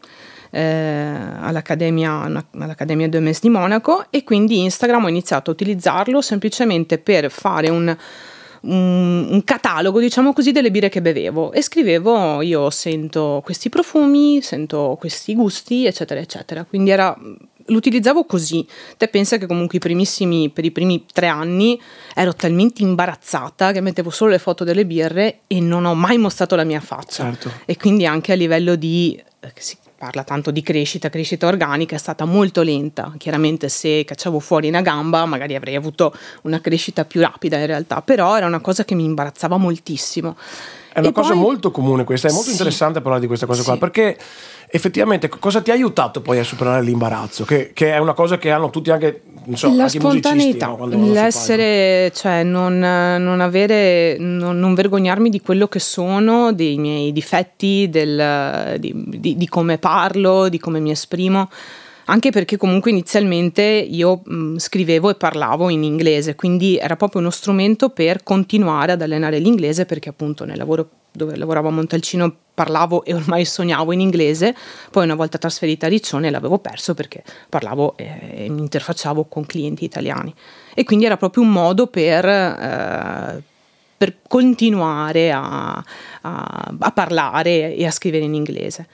Eh, 0.52 0.62
all'Accademia, 0.62 2.22
all'Accademia 2.22 3.08
de 3.08 3.20
Mes 3.20 3.40
di 3.40 3.50
Monaco 3.50 4.06
e 4.10 4.24
quindi 4.24 4.64
Instagram 4.64 5.04
ho 5.04 5.08
iniziato 5.08 5.52
a 5.52 5.54
utilizzarlo 5.54 6.22
semplicemente 6.22 6.98
per 6.98 7.30
fare 7.30 7.70
un, 7.70 7.96
un, 8.62 9.28
un, 9.30 9.44
catalogo, 9.44 10.00
diciamo 10.00 10.34
così, 10.34 10.52
delle 10.52 10.72
birre 10.72 10.90
che 10.90 11.02
bevevo 11.02 11.52
e 11.52 11.62
scrivevo 11.62 12.42
io 12.42 12.70
sento 12.70 13.42
questi 13.44 13.70
profumi, 13.70 14.42
sento 14.42 14.98
questi 15.00 15.36
gusti, 15.36 15.86
eccetera, 15.86 16.20
eccetera. 16.20 16.64
Quindi 16.64 16.90
era 16.90 17.18
l'utilizzavo 17.70 18.26
così. 18.26 18.66
Te 18.98 19.08
pensa 19.08 19.38
che 19.38 19.46
comunque 19.46 19.78
i 19.78 19.82
primissimi, 19.82 20.50
per 20.50 20.66
i 20.66 20.72
primi 20.72 21.06
tre 21.12 21.28
anni 21.28 21.80
ero 22.14 22.34
talmente 22.34 22.82
imbarazzata 22.82 23.72
che 23.72 23.82
mettevo 23.82 24.10
solo 24.10 24.32
le 24.32 24.40
foto 24.40 24.64
delle 24.64 24.86
birre 24.86 25.42
e 25.48 25.60
non 25.60 25.86
ho 25.86 25.96
mai 25.96 26.18
mostrato 26.18 26.56
la 26.56 26.64
mia 26.64 26.82
faccia. 26.82 27.24
Certo. 27.24 27.52
E 27.66 27.78
quindi 27.78 28.06
anche 28.06 28.34
a 28.34 28.36
livello 28.36 28.76
di 28.76 29.22
eh, 29.40 29.54
parla 30.00 30.24
tanto 30.24 30.50
di 30.50 30.62
crescita, 30.64 31.10
crescita 31.10 31.46
organica, 31.48 31.94
è 31.94 32.00
stata 32.00 32.24
molto 32.24 32.62
lenta. 32.62 33.14
Chiaramente 33.18 33.68
se 33.68 34.06
cacciavo 34.06 34.40
fuori 34.40 34.70
una 34.70 34.82
gamba 34.82 35.26
magari 35.26 35.56
avrei 35.56 35.76
avuto 35.76 36.16
una 36.44 36.62
crescita 36.62 37.04
più 37.04 37.20
rapida 37.20 37.58
in 37.58 37.66
realtà, 37.66 38.02
però 38.02 38.38
era 38.38 38.46
una 38.46 38.62
cosa 38.62 38.86
che 38.86 38.96
mi 38.96 39.04
imbarazzava 39.04 39.58
moltissimo. 39.58 40.38
È 40.92 41.00
una 41.00 41.10
E 41.10 41.12
cosa 41.12 41.30
poi- 41.34 41.38
molto 41.40 41.72
comune 41.72 42.04
questa, 42.04 42.28
è 42.28 42.32
molto 42.32 42.48
Sì. 42.48 42.52
interessante 42.54 43.00
parlare 43.02 43.22
di 43.22 43.28
questa 43.28 43.46
cosa 43.46 43.64
qua, 43.64 43.74
Sì. 43.74 43.80
perché 43.80 44.18
effettivamente 44.72 45.30
cosa 45.30 45.62
ti 45.62 45.72
ha 45.72 45.74
aiutato 45.74 46.22
poi 46.22 46.40
a 46.40 46.44
superare 46.44 46.84
l'imbarazzo? 46.84 47.46
Che, 47.46 47.72
che 47.74 47.94
è 47.94 47.98
una 48.00 48.14
cosa 48.14 48.38
che 48.38 48.50
hanno 48.52 48.70
tutti 48.70 48.90
anche, 48.92 49.22
so, 49.54 49.68
la 49.74 49.84
anche 49.84 50.00
spontaneità, 50.00 50.66
no? 50.68 50.86
L'essere, 50.88 52.12
cioè 52.16 52.44
non, 52.44 52.80
non 52.80 53.40
avere, 53.40 54.18
non, 54.20 54.58
non 54.60 54.74
vergognarmi 54.74 55.30
di 55.30 55.42
quello 55.42 55.68
che 55.68 55.80
sono, 55.80 56.54
dei 56.54 56.78
miei 56.78 57.12
difetti, 57.12 57.88
del- 57.90 58.76
di, 58.80 58.94
di- 58.96 59.38
di 59.38 59.48
come 59.48 59.78
parlo, 59.78 60.50
di 60.50 60.58
come 60.60 60.80
mi 60.80 60.92
esprimo. 60.92 61.50
Anche 62.10 62.32
perché 62.32 62.58
comunque 62.58 62.90
inizialmente 62.90 63.62
io 63.62 64.22
mh, 64.24 64.58
scrivevo 64.58 65.12
e 65.12 65.16
parlavo 65.16 65.70
in 65.70 65.84
inglese, 65.84 66.34
quindi 66.34 66.76
era 66.76 66.96
proprio 66.96 67.22
uno 67.22 67.30
strumento 67.30 67.90
per 67.90 68.24
continuare 68.24 68.94
ad 68.94 69.04
allenare 69.04 69.38
l'inglese 69.38 69.86
perché 69.86 70.10
appunto 70.10 70.44
nel 70.44 70.58
lavoro 70.58 70.90
dove 71.12 71.36
lavoravo 71.36 71.68
a 71.68 71.72
Montalcino 71.72 72.36
parlavo 72.56 73.04
e 73.04 73.14
ormai 73.14 73.46
sognavo 73.46 73.92
in 73.92 74.00
inglese, 74.00 74.56
poi 74.90 75.04
una 75.04 75.14
volta 75.14 75.38
trasferita 75.38 75.86
a 75.86 75.90
Riccione 75.90 76.32
l'avevo 76.32 76.58
perso 76.58 76.96
perché 76.96 77.24
parlavo 77.48 77.96
e, 77.96 78.46
e 78.46 78.50
mi 78.50 78.62
interfacciavo 78.62 79.26
con 79.26 79.46
clienti 79.46 79.84
italiani 79.86 80.34
e 80.74 80.84
quindi 80.84 81.06
era 81.06 81.16
proprio 81.18 81.44
un 81.44 81.52
modo 81.52 81.86
per, 81.88 82.26
eh, 82.26 83.44
per 83.98 84.16
continuare 84.28 85.32
a, 85.32 85.84
a- 86.22 86.74
a 86.80 86.92
parlare 86.92 87.76
e 87.76 87.86
a 87.86 87.92
scrivere 87.92 88.26
in 88.26 88.34
inglese. 88.34 88.88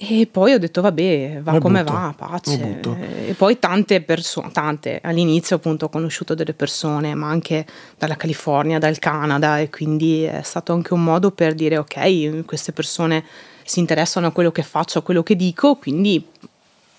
E 0.00 0.28
poi 0.30 0.52
ho 0.52 0.60
detto, 0.60 0.80
vabbè, 0.80 1.40
va 1.42 1.58
come 1.58 1.82
va, 1.82 2.14
pace. 2.16 2.78
E 3.26 3.34
poi 3.34 3.58
tante 3.58 4.00
persone, 4.00 4.52
tante, 4.52 5.00
all'inizio 5.02 5.56
appunto 5.56 5.86
ho 5.86 5.88
conosciuto 5.88 6.34
delle 6.34 6.54
persone, 6.54 7.16
ma 7.16 7.28
anche 7.28 7.66
dalla 7.98 8.14
California, 8.14 8.78
dal 8.78 9.00
Canada, 9.00 9.58
e 9.58 9.70
quindi 9.70 10.22
è 10.22 10.42
stato 10.42 10.72
anche 10.72 10.94
un 10.94 11.02
modo 11.02 11.32
per 11.32 11.54
dire, 11.54 11.78
ok, 11.78 12.44
queste 12.44 12.70
persone 12.70 13.24
si 13.64 13.80
interessano 13.80 14.28
a 14.28 14.30
quello 14.30 14.52
che 14.52 14.62
faccio, 14.62 15.00
a 15.00 15.02
quello 15.02 15.24
che 15.24 15.34
dico, 15.34 15.74
quindi 15.74 16.24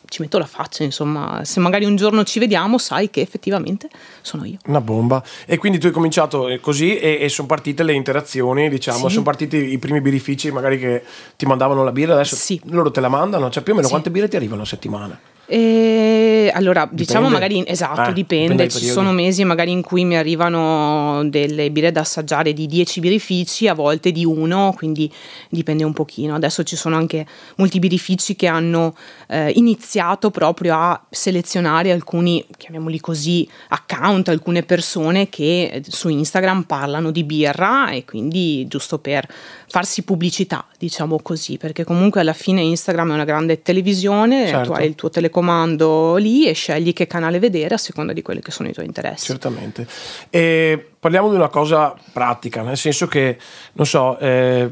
ci 0.09 0.21
metto 0.21 0.37
la 0.37 0.45
faccia, 0.45 0.83
insomma, 0.83 1.41
se 1.45 1.59
magari 1.59 1.85
un 1.85 1.95
giorno 1.95 2.23
ci 2.23 2.39
vediamo, 2.39 2.77
sai 2.77 3.09
che 3.09 3.21
effettivamente 3.21 3.89
sono 4.21 4.43
io. 4.45 4.57
Una 4.65 4.81
bomba. 4.81 5.23
E 5.45 5.57
quindi 5.57 5.77
tu 5.79 5.85
hai 5.87 5.91
cominciato 5.93 6.47
eh, 6.49 6.59
così 6.59 6.97
e, 6.97 7.19
e 7.21 7.29
sono 7.29 7.47
partite 7.47 7.83
le 7.83 7.93
interazioni, 7.93 8.69
diciamo, 8.69 9.07
Sì. 9.07 9.13
sono 9.13 9.23
partiti 9.23 9.57
i 9.71 9.77
primi 9.77 10.01
birrifici 10.01 10.51
magari 10.51 10.77
che 10.79 11.03
ti 11.35 11.45
mandavano 11.45 11.83
la 11.83 11.91
birra, 11.91 12.13
adesso 12.13 12.35
Sì. 12.35 12.59
loro 12.65 12.91
te 12.91 12.99
la 12.99 13.09
mandano, 13.09 13.49
cioè 13.49 13.63
più 13.63 13.71
o 13.73 13.75
meno 13.75 13.87
Sì. 13.87 13.93
quante 13.93 14.11
birre 14.11 14.27
ti 14.27 14.35
arrivano 14.35 14.63
a 14.63 14.65
settimana? 14.65 15.19
E 15.51 16.51
allora, 16.53 16.87
diciamo 16.91 17.27
Dipende. 17.27 17.47
magari 17.55 17.63
esatto, 17.71 18.09
Eh, 18.11 18.13
dipende 18.13 18.51
dipende. 18.51 18.69
Ci 18.69 18.85
sono 18.85 19.11
mesi 19.11 19.43
magari 19.43 19.71
in 19.71 19.81
cui 19.81 20.05
mi 20.05 20.15
arrivano 20.15 21.27
delle 21.27 21.71
birre 21.71 21.91
da 21.91 22.01
assaggiare 22.01 22.53
di 22.53 22.67
10 22.67 22.99
birrifici, 22.99 23.67
a 23.67 23.73
volte 23.73 24.11
di 24.11 24.23
uno, 24.25 24.73
quindi 24.77 25.11
dipende 25.49 25.83
un 25.83 25.93
pochino. 25.93 26.35
Adesso 26.35 26.61
ci 26.61 26.75
sono 26.75 26.95
anche 26.97 27.25
molti 27.57 27.79
birrifici 27.79 28.35
che 28.35 28.45
hanno 28.45 28.95
eh, 29.27 29.49
iniziato 29.55 30.29
proprio 30.29 30.75
a 30.75 31.03
selezionare 31.09 31.91
alcuni, 31.91 32.45
chiamiamoli 32.55 32.99
così, 32.99 33.49
account, 33.69 34.29
alcune 34.29 34.61
persone 34.61 35.29
che 35.29 35.63
eh, 35.73 35.83
su 35.87 36.09
Instagram 36.09 36.63
parlano 36.63 37.09
di 37.09 37.23
birra 37.23 37.89
e 37.89 38.05
quindi 38.05 38.67
giusto 38.67 38.99
per 38.99 39.27
farsi 39.67 40.03
pubblicità, 40.03 40.65
diciamo 40.77 41.19
così, 41.23 41.57
perché 41.57 41.83
comunque 41.83 42.21
alla 42.21 42.33
fine 42.33 42.61
Instagram 42.61 43.09
è 43.11 43.13
una 43.15 43.23
grande 43.25 43.63
televisione, 43.63 44.47
Certo. 44.47 44.71
tu 44.73 44.77
hai 44.77 44.85
il 44.87 44.93
tuo 44.95 45.09
telecomando 45.39 46.15
lì 46.17 46.47
e 46.47 46.53
scegli 46.53 46.93
che 46.93 47.07
canale 47.07 47.39
vedere 47.39 47.75
a 47.75 47.77
seconda 47.77 48.13
di 48.13 48.21
quelli 48.21 48.41
che 48.41 48.51
sono 48.51 48.69
i 48.69 48.73
tuoi 48.73 48.85
interessi. 48.85 49.27
Certamente. 49.27 49.87
E 50.29 50.91
parliamo 50.99 51.29
di 51.29 51.35
una 51.35 51.47
cosa 51.47 51.95
pratica, 52.11 52.61
nel 52.61 52.77
senso 52.77 53.07
che, 53.07 53.37
non 53.73 53.85
so, 53.85 54.17
eh, 54.19 54.69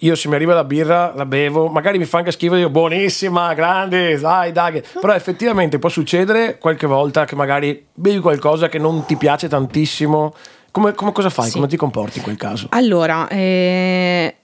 io 0.00 0.14
se 0.14 0.28
mi 0.28 0.34
arriva 0.34 0.54
la 0.54 0.64
birra 0.64 1.12
la 1.14 1.26
bevo, 1.26 1.68
magari 1.68 1.98
mi 1.98 2.04
fa 2.04 2.18
anche 2.18 2.30
schifo, 2.30 2.54
dico 2.54 2.70
buonissima, 2.70 3.54
grande, 3.54 4.18
dai, 4.18 4.52
dai, 4.52 4.82
però 5.00 5.14
effettivamente 5.14 5.78
può 5.78 5.88
succedere 5.88 6.58
qualche 6.58 6.86
volta 6.86 7.24
che 7.24 7.34
magari 7.34 7.86
bevi 7.92 8.20
qualcosa 8.20 8.68
che 8.68 8.78
non 8.78 9.04
ti 9.04 9.16
piace 9.16 9.48
tantissimo. 9.48 10.34
Come, 10.70 10.92
come 10.92 11.12
cosa 11.12 11.30
fai? 11.30 11.46
Sì. 11.46 11.52
Come 11.52 11.68
ti 11.68 11.76
comporti 11.76 12.18
in 12.18 12.24
quel 12.24 12.36
caso? 12.36 12.66
Allora, 12.70 13.28
eh, 13.28 14.34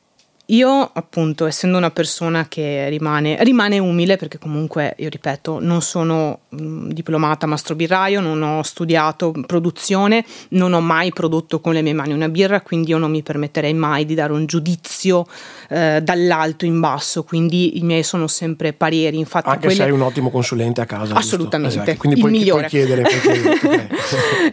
io, 0.47 0.91
appunto, 0.93 1.47
essendo 1.47 1.79
una 1.79 1.93
persona 1.93 2.47
che 2.49 2.89
rimane, 2.89 3.37
rimane, 3.43 3.79
umile, 3.79 4.17
perché 4.17 4.39
comunque, 4.39 4.95
io 4.99 5.09
ripeto, 5.09 5.61
non 5.61 5.81
sono 5.83 6.41
mh, 6.49 6.89
diplomata 6.89 7.47
mastrobirraio, 7.47 8.21
non 8.21 8.43
ho 8.43 8.63
studiato 8.63 9.33
produzione, 9.47 10.25
non 10.51 10.73
ho 10.73 10.81
mai 10.81 11.13
prodotto 11.13 11.61
con 11.61 11.73
le 11.73 11.81
mie 11.81 11.95
mani 11.95 12.13
una 12.13 12.29
birra, 12.29 12.61
quindi 12.61 12.91
io 12.91 12.99
non 12.99 13.13
mi 13.13 13.23
permetterei 13.23 13.73
mai 13.73 14.05
di 14.05 14.15
dare 14.15 14.33
un 14.33 14.45
giudizio 14.45 15.27
eh, 15.69 16.01
dall'alto 16.03 16.67
in 16.67 16.81
basso, 16.81 17.23
quindi 17.23 17.79
i 17.79 17.83
miei 17.83 18.03
sono 18.03 18.27
sempre 18.27 18.73
pareri. 18.73 19.19
Infatti, 19.19 19.49
Anche 19.49 19.61
quelle... 19.61 19.77
se 19.77 19.83
hai 19.85 19.91
un 19.93 20.03
ottimo 20.03 20.29
consulente 20.29 20.81
a 20.81 20.87
casa. 20.87 21.15
Assolutamente, 21.15 21.77
esatto. 21.77 21.99
quindi 21.99 22.19
il 22.19 22.27
puoi, 22.27 22.39
migliore. 22.39 22.67
Puoi 22.67 22.71
chiedere. 22.71 23.03
Puoi 23.03 23.21
chiedere. 23.21 23.89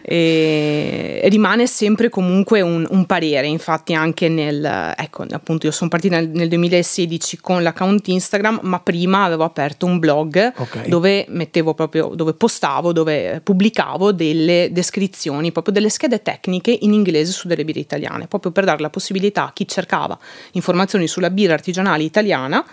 e 0.02 1.26
rimane 1.28 1.66
sempre 1.66 2.08
comunque 2.08 2.60
un, 2.60 2.86
un 2.88 3.04
parere, 3.06 3.48
infatti 3.48 3.92
anche 3.92 4.28
nel, 4.28 4.94
ecco, 4.96 5.26
appunto 5.28 5.66
io 5.66 5.72
sono 5.72 5.79
partita 5.88 6.16
nel, 6.16 6.28
nel 6.28 6.48
2016 6.48 7.38
con 7.40 7.62
l'account 7.62 8.06
Instagram, 8.08 8.60
ma 8.62 8.80
prima 8.80 9.24
avevo 9.24 9.44
aperto 9.44 9.86
un 9.86 9.98
blog 9.98 10.52
okay. 10.56 10.88
dove 10.88 11.26
mettevo 11.28 11.74
proprio, 11.74 12.12
dove 12.14 12.34
postavo, 12.34 12.92
dove 12.92 13.40
pubblicavo 13.42 14.12
delle 14.12 14.68
descrizioni, 14.72 15.52
proprio 15.52 15.74
delle 15.74 15.88
schede 15.88 16.22
tecniche 16.22 16.76
in 16.80 16.92
inglese 16.92 17.32
su 17.32 17.48
delle 17.48 17.64
birre 17.64 17.80
italiane, 17.80 18.26
proprio 18.26 18.52
per 18.52 18.64
dare 18.64 18.80
la 18.80 18.90
possibilità 18.90 19.46
a 19.46 19.52
chi 19.52 19.66
cercava 19.66 20.18
informazioni 20.52 21.06
sulla 21.06 21.30
birra 21.30 21.54
artigianale 21.54 22.02
italiana 22.02 22.64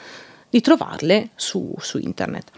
di 0.50 0.62
trovarle 0.62 1.30
su, 1.36 1.74
su 1.80 1.98
internet. 1.98 2.52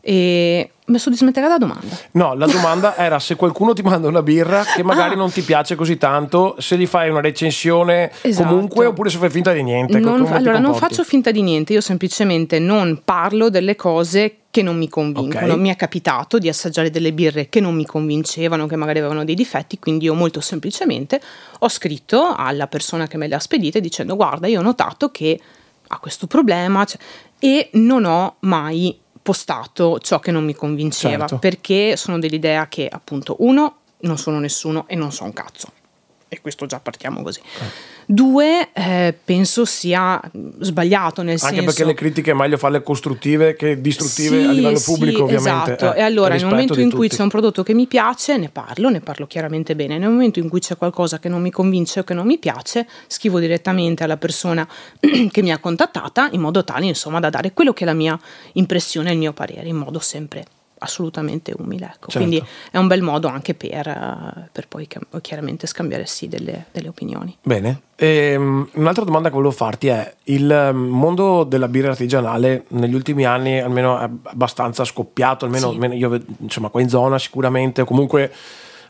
E 0.00 0.70
mi 0.92 0.98
sono 0.98 1.16
dimenticata 1.16 1.52
la 1.52 1.58
domanda. 1.58 1.98
No, 2.12 2.34
la 2.34 2.46
domanda 2.46 2.96
era 2.96 3.18
se 3.18 3.34
qualcuno 3.34 3.72
ti 3.72 3.82
manda 3.82 4.06
una 4.08 4.22
birra 4.22 4.62
che 4.64 4.82
magari 4.82 5.14
ah. 5.14 5.16
non 5.16 5.30
ti 5.30 5.42
piace 5.42 5.74
così 5.74 5.96
tanto, 5.96 6.54
se 6.58 6.76
gli 6.76 6.86
fai 6.86 7.10
una 7.10 7.20
recensione 7.20 8.12
esatto. 8.20 8.48
comunque 8.48 8.86
oppure 8.86 9.10
se 9.10 9.18
fai 9.18 9.30
finta 9.30 9.52
di 9.52 9.62
niente. 9.62 9.98
Non, 9.98 10.26
allora, 10.26 10.58
non 10.58 10.74
faccio 10.74 11.02
finta 11.02 11.30
di 11.30 11.42
niente, 11.42 11.72
io 11.72 11.80
semplicemente 11.80 12.58
non 12.58 13.00
parlo 13.04 13.50
delle 13.50 13.74
cose 13.74 14.36
che 14.52 14.62
non 14.62 14.76
mi 14.76 14.88
convincono. 14.88 15.46
Okay. 15.46 15.58
Mi 15.58 15.70
è 15.70 15.76
capitato 15.76 16.38
di 16.38 16.48
assaggiare 16.48 16.90
delle 16.90 17.14
birre 17.14 17.48
che 17.48 17.58
non 17.58 17.74
mi 17.74 17.86
convincevano, 17.86 18.66
che 18.66 18.76
magari 18.76 18.98
avevano 18.98 19.24
dei 19.24 19.34
difetti, 19.34 19.78
quindi 19.78 20.04
io 20.04 20.14
molto 20.14 20.40
semplicemente 20.40 21.20
ho 21.60 21.68
scritto 21.70 22.34
alla 22.36 22.66
persona 22.66 23.06
che 23.06 23.16
me 23.16 23.28
le 23.28 23.34
ha 23.34 23.40
spedite 23.40 23.80
dicendo 23.80 24.14
guarda, 24.14 24.46
io 24.46 24.60
ho 24.60 24.62
notato 24.62 25.10
che 25.10 25.40
ha 25.88 25.98
questo 25.98 26.26
problema 26.26 26.84
cioè, 26.84 26.98
e 27.38 27.70
non 27.72 28.04
ho 28.04 28.36
mai 28.40 28.98
postato 29.22 29.98
ciò 30.00 30.18
che 30.18 30.30
non 30.30 30.44
mi 30.44 30.54
convinceva, 30.54 31.18
certo. 31.18 31.38
perché 31.38 31.96
sono 31.96 32.18
dell'idea 32.18 32.66
che 32.68 32.88
appunto 32.90 33.36
uno 33.38 33.76
non 34.00 34.18
sono 34.18 34.38
nessuno 34.40 34.84
e 34.88 34.96
non 34.96 35.12
so 35.12 35.24
un 35.24 35.32
cazzo. 35.32 35.68
E 36.32 36.40
questo 36.40 36.64
già 36.64 36.80
partiamo 36.80 37.20
così. 37.22 37.40
Due, 38.06 38.70
eh, 38.72 39.14
penso 39.22 39.66
sia 39.66 40.18
sbagliato 40.60 41.20
nel 41.20 41.32
Anche 41.32 41.56
senso... 41.56 41.64
perché 41.66 41.84
le 41.84 41.92
critiche 41.92 42.30
è 42.30 42.34
meglio 42.34 42.56
farle 42.56 42.82
costruttive 42.82 43.54
che 43.54 43.82
distruttive 43.82 44.40
sì, 44.40 44.48
a 44.48 44.52
livello 44.52 44.80
pubblico, 44.82 45.28
sì, 45.28 45.34
ovviamente. 45.34 45.74
Esatto. 45.74 45.92
Eh, 45.92 45.98
e 45.98 46.02
allora, 46.02 46.34
nel 46.34 46.46
momento 46.46 46.80
in 46.80 46.90
cui 46.90 47.08
c'è 47.08 47.20
un 47.20 47.28
prodotto 47.28 47.62
che 47.62 47.74
mi 47.74 47.86
piace, 47.86 48.38
ne 48.38 48.48
parlo, 48.48 48.88
ne 48.88 49.00
parlo 49.00 49.26
chiaramente 49.26 49.76
bene. 49.76 49.98
Nel 49.98 50.08
momento 50.08 50.38
in 50.38 50.48
cui 50.48 50.60
c'è 50.60 50.78
qualcosa 50.78 51.18
che 51.18 51.28
non 51.28 51.42
mi 51.42 51.50
convince 51.50 52.00
o 52.00 52.02
che 52.02 52.14
non 52.14 52.26
mi 52.26 52.38
piace, 52.38 52.88
scrivo 53.08 53.38
direttamente 53.38 54.02
alla 54.02 54.16
persona 54.16 54.66
che 54.98 55.42
mi 55.42 55.52
ha 55.52 55.58
contattata 55.58 56.30
in 56.32 56.40
modo 56.40 56.64
tale, 56.64 56.86
insomma, 56.86 57.20
da 57.20 57.28
dare 57.28 57.52
quello 57.52 57.74
che 57.74 57.82
è 57.82 57.86
la 57.86 57.92
mia 57.92 58.18
impressione, 58.54 59.12
il 59.12 59.18
mio 59.18 59.34
parere, 59.34 59.68
in 59.68 59.76
modo 59.76 59.98
sempre 59.98 60.46
assolutamente 60.82 61.54
umile. 61.56 61.86
Ecco. 61.86 62.10
Certo. 62.10 62.18
Quindi 62.18 62.44
è 62.70 62.78
un 62.78 62.86
bel 62.86 63.02
modo 63.02 63.28
anche 63.28 63.54
per, 63.54 63.86
eh, 63.86 64.48
per 64.50 64.68
poi 64.68 64.86
chiaramente 65.20 65.66
scambiare 65.66 66.06
sì 66.06 66.28
delle, 66.28 66.66
delle 66.72 66.88
opinioni. 66.88 67.36
Bene. 67.42 67.82
E, 67.96 68.34
um, 68.36 68.68
un'altra 68.74 69.04
domanda 69.04 69.28
che 69.28 69.34
volevo 69.34 69.52
farti 69.52 69.86
è: 69.88 70.14
il 70.24 70.70
um, 70.72 70.78
mondo 70.78 71.44
della 71.44 71.68
birra 71.68 71.90
artigianale 71.90 72.64
negli 72.68 72.94
ultimi 72.94 73.24
anni 73.24 73.60
almeno 73.60 73.98
è 73.98 74.08
abbastanza 74.24 74.84
scoppiato, 74.84 75.44
almeno, 75.44 75.68
sì. 75.68 75.74
almeno 75.74 75.94
io, 75.94 76.20
insomma, 76.38 76.68
qua 76.68 76.80
in 76.80 76.88
zona 76.88 77.18
sicuramente, 77.18 77.84
comunque 77.84 78.32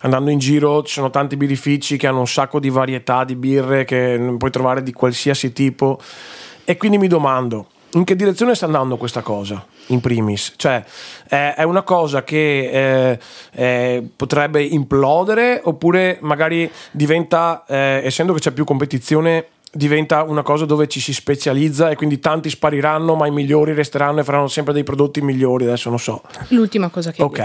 andando 0.05 0.31
in 0.31 0.39
giro 0.39 0.83
ci 0.83 0.95
sono 0.95 1.11
tanti 1.11 1.37
birrifici 1.37 1.97
che 1.97 2.07
hanno 2.07 2.21
un 2.21 2.27
sacco 2.27 2.59
di 2.59 2.71
varietà 2.71 3.25
di 3.25 3.37
birre 3.37 3.85
che 3.85 4.35
puoi 4.39 4.51
trovare 4.51 4.83
di 4.83 4.93
qualsiasi 4.93 5.53
tipo. 5.53 6.01
E 6.65 6.77
quindi 6.77 6.97
mi 6.97 7.09
domando, 7.09 7.67
in 7.95 8.05
che 8.05 8.17
direzione 8.17 8.55
sta 8.55 8.67
andando 8.67 8.97
questa 8.97 9.21
cosa? 9.21 9.65
In 9.89 10.01
primis, 10.01 10.55
cioè 10.57 10.83
è 11.29 11.63
una 11.63 11.83
cosa 11.83 12.25
che 12.25 13.11
eh, 13.11 13.19
eh, 13.53 14.09
potrebbe 14.15 14.63
implodere 14.63 15.61
oppure 15.65 16.19
magari 16.21 16.71
diventa, 16.91 17.65
eh, 17.67 18.01
essendo 18.05 18.33
che 18.33 18.41
c'è 18.41 18.51
più 18.53 18.65
competizione, 18.65 19.47
diventa 19.75 20.23
una 20.23 20.43
cosa 20.43 20.67
dove 20.67 20.87
ci 20.87 21.01
si 21.01 21.15
specializza 21.15 21.89
e 21.89 21.97
quindi 21.97 22.19
tanti 22.19 22.51
spariranno, 22.51 23.15
ma 23.15 23.27
i 23.27 23.31
migliori 23.31 23.73
resteranno 23.73 24.21
e 24.21 24.25
faranno 24.25 24.49
sempre 24.49 24.75
dei 24.75 24.85
prodotti 24.85 25.23
migliori. 25.23 25.65
Adesso 25.65 25.89
non 25.89 25.99
so. 25.99 26.23
L'ultima 26.49 26.91
cosa 26.91 27.11
che 27.11 27.23
Ok. 27.23 27.39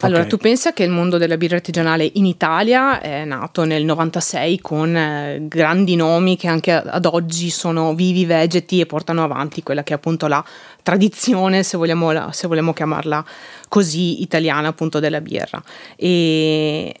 Allora, 0.00 0.20
okay. 0.20 0.28
tu 0.28 0.36
pensa 0.36 0.72
che 0.72 0.84
il 0.84 0.90
mondo 0.90 1.18
della 1.18 1.36
birra 1.36 1.56
artigianale 1.56 2.08
in 2.14 2.24
Italia 2.24 3.00
è 3.00 3.24
nato 3.24 3.64
nel 3.64 3.84
96 3.84 4.60
con 4.60 4.96
eh, 4.96 5.38
grandi 5.42 5.96
nomi 5.96 6.36
che 6.36 6.46
anche 6.46 6.72
ad 6.72 7.04
oggi 7.06 7.50
sono 7.50 7.94
vivi, 7.94 8.24
vegeti 8.26 8.78
e 8.78 8.86
portano 8.86 9.24
avanti 9.24 9.62
quella 9.64 9.82
che 9.82 9.92
è 9.92 9.96
appunto 9.96 10.28
la 10.28 10.44
tradizione, 10.82 11.64
se 11.64 11.76
vogliamo, 11.76 12.30
se 12.30 12.46
vogliamo 12.46 12.72
chiamarla 12.72 13.24
così, 13.68 14.22
italiana 14.22 14.68
appunto 14.68 15.00
della 15.00 15.20
birra. 15.20 15.60
E 15.96 16.94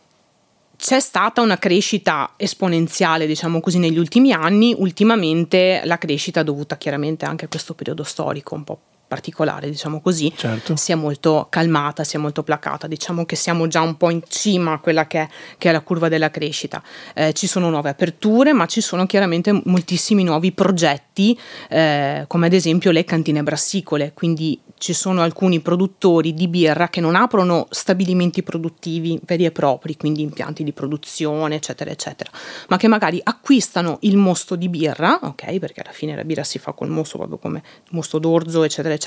c'è 0.84 0.98
stata 0.98 1.40
una 1.40 1.58
crescita 1.58 2.32
esponenziale, 2.36 3.28
diciamo 3.28 3.60
così, 3.60 3.78
negli 3.78 3.98
ultimi 3.98 4.32
anni, 4.32 4.74
ultimamente 4.76 5.80
la 5.84 5.96
crescita 5.96 6.42
dovuta 6.42 6.76
chiaramente 6.76 7.24
anche 7.24 7.44
a 7.44 7.48
questo 7.48 7.74
periodo 7.74 8.02
storico 8.02 8.56
un 8.56 8.64
po' 8.64 8.80
particolare, 9.12 9.68
diciamo 9.68 10.00
così, 10.00 10.32
certo. 10.34 10.74
sia 10.74 10.96
molto 10.96 11.46
calmata, 11.50 12.02
sia 12.02 12.18
molto 12.18 12.42
placata. 12.42 12.86
Diciamo 12.86 13.26
che 13.26 13.36
siamo 13.36 13.66
già 13.66 13.82
un 13.82 13.98
po' 13.98 14.08
in 14.08 14.22
cima 14.26 14.72
a 14.72 14.78
quella 14.78 15.06
che 15.06 15.20
è, 15.20 15.28
che 15.58 15.68
è 15.68 15.72
la 15.72 15.82
curva 15.82 16.08
della 16.08 16.30
crescita. 16.30 16.82
Eh, 17.12 17.34
ci 17.34 17.46
sono 17.46 17.68
nuove 17.68 17.90
aperture, 17.90 18.54
ma 18.54 18.64
ci 18.64 18.80
sono 18.80 19.04
chiaramente 19.04 19.52
moltissimi 19.66 20.24
nuovi 20.24 20.52
progetti, 20.52 21.38
eh, 21.68 22.24
come 22.26 22.46
ad 22.46 22.54
esempio 22.54 22.90
le 22.90 23.04
cantine 23.04 23.42
brassicole, 23.42 24.12
quindi 24.14 24.58
ci 24.78 24.94
sono 24.94 25.20
alcuni 25.20 25.60
produttori 25.60 26.32
di 26.34 26.48
birra 26.48 26.88
che 26.88 27.00
non 27.00 27.14
aprono 27.14 27.68
stabilimenti 27.70 28.42
produttivi 28.42 29.20
veri 29.24 29.44
e 29.44 29.52
propri, 29.52 29.96
quindi 29.96 30.22
impianti 30.22 30.64
di 30.64 30.72
produzione, 30.72 31.56
eccetera, 31.56 31.90
eccetera, 31.90 32.30
ma 32.68 32.78
che 32.78 32.88
magari 32.88 33.20
acquistano 33.22 33.98
il 34.00 34.16
mosto 34.16 34.56
di 34.56 34.68
birra, 34.68 35.20
ok? 35.22 35.58
Perché 35.58 35.82
alla 35.82 35.92
fine 35.92 36.16
la 36.16 36.24
birra 36.24 36.42
si 36.42 36.58
fa 36.58 36.72
col 36.72 36.88
mosto, 36.88 37.18
proprio 37.18 37.38
come 37.38 37.62
mosto 37.90 38.18
d'orzo, 38.18 38.64
eccetera, 38.64 38.88
eccetera. 38.88 39.00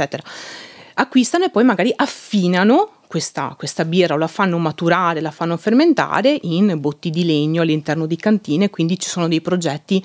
Acquistano 0.95 1.45
e 1.45 1.49
poi 1.49 1.63
magari 1.63 1.93
affinano 1.95 2.94
questa, 3.07 3.53
questa, 3.57 3.85
birra 3.85 4.15
la 4.15 4.27
fanno 4.27 4.57
maturare, 4.57 5.21
la 5.21 5.31
fanno 5.31 5.57
fermentare 5.57 6.37
in 6.43 6.75
botti 6.79 7.09
di 7.09 7.25
legno 7.25 7.61
all'interno 7.61 8.05
di 8.05 8.15
cantine, 8.15 8.69
quindi 8.69 8.99
ci 8.99 9.09
sono 9.09 9.27
dei 9.27 9.41
progetti 9.41 10.03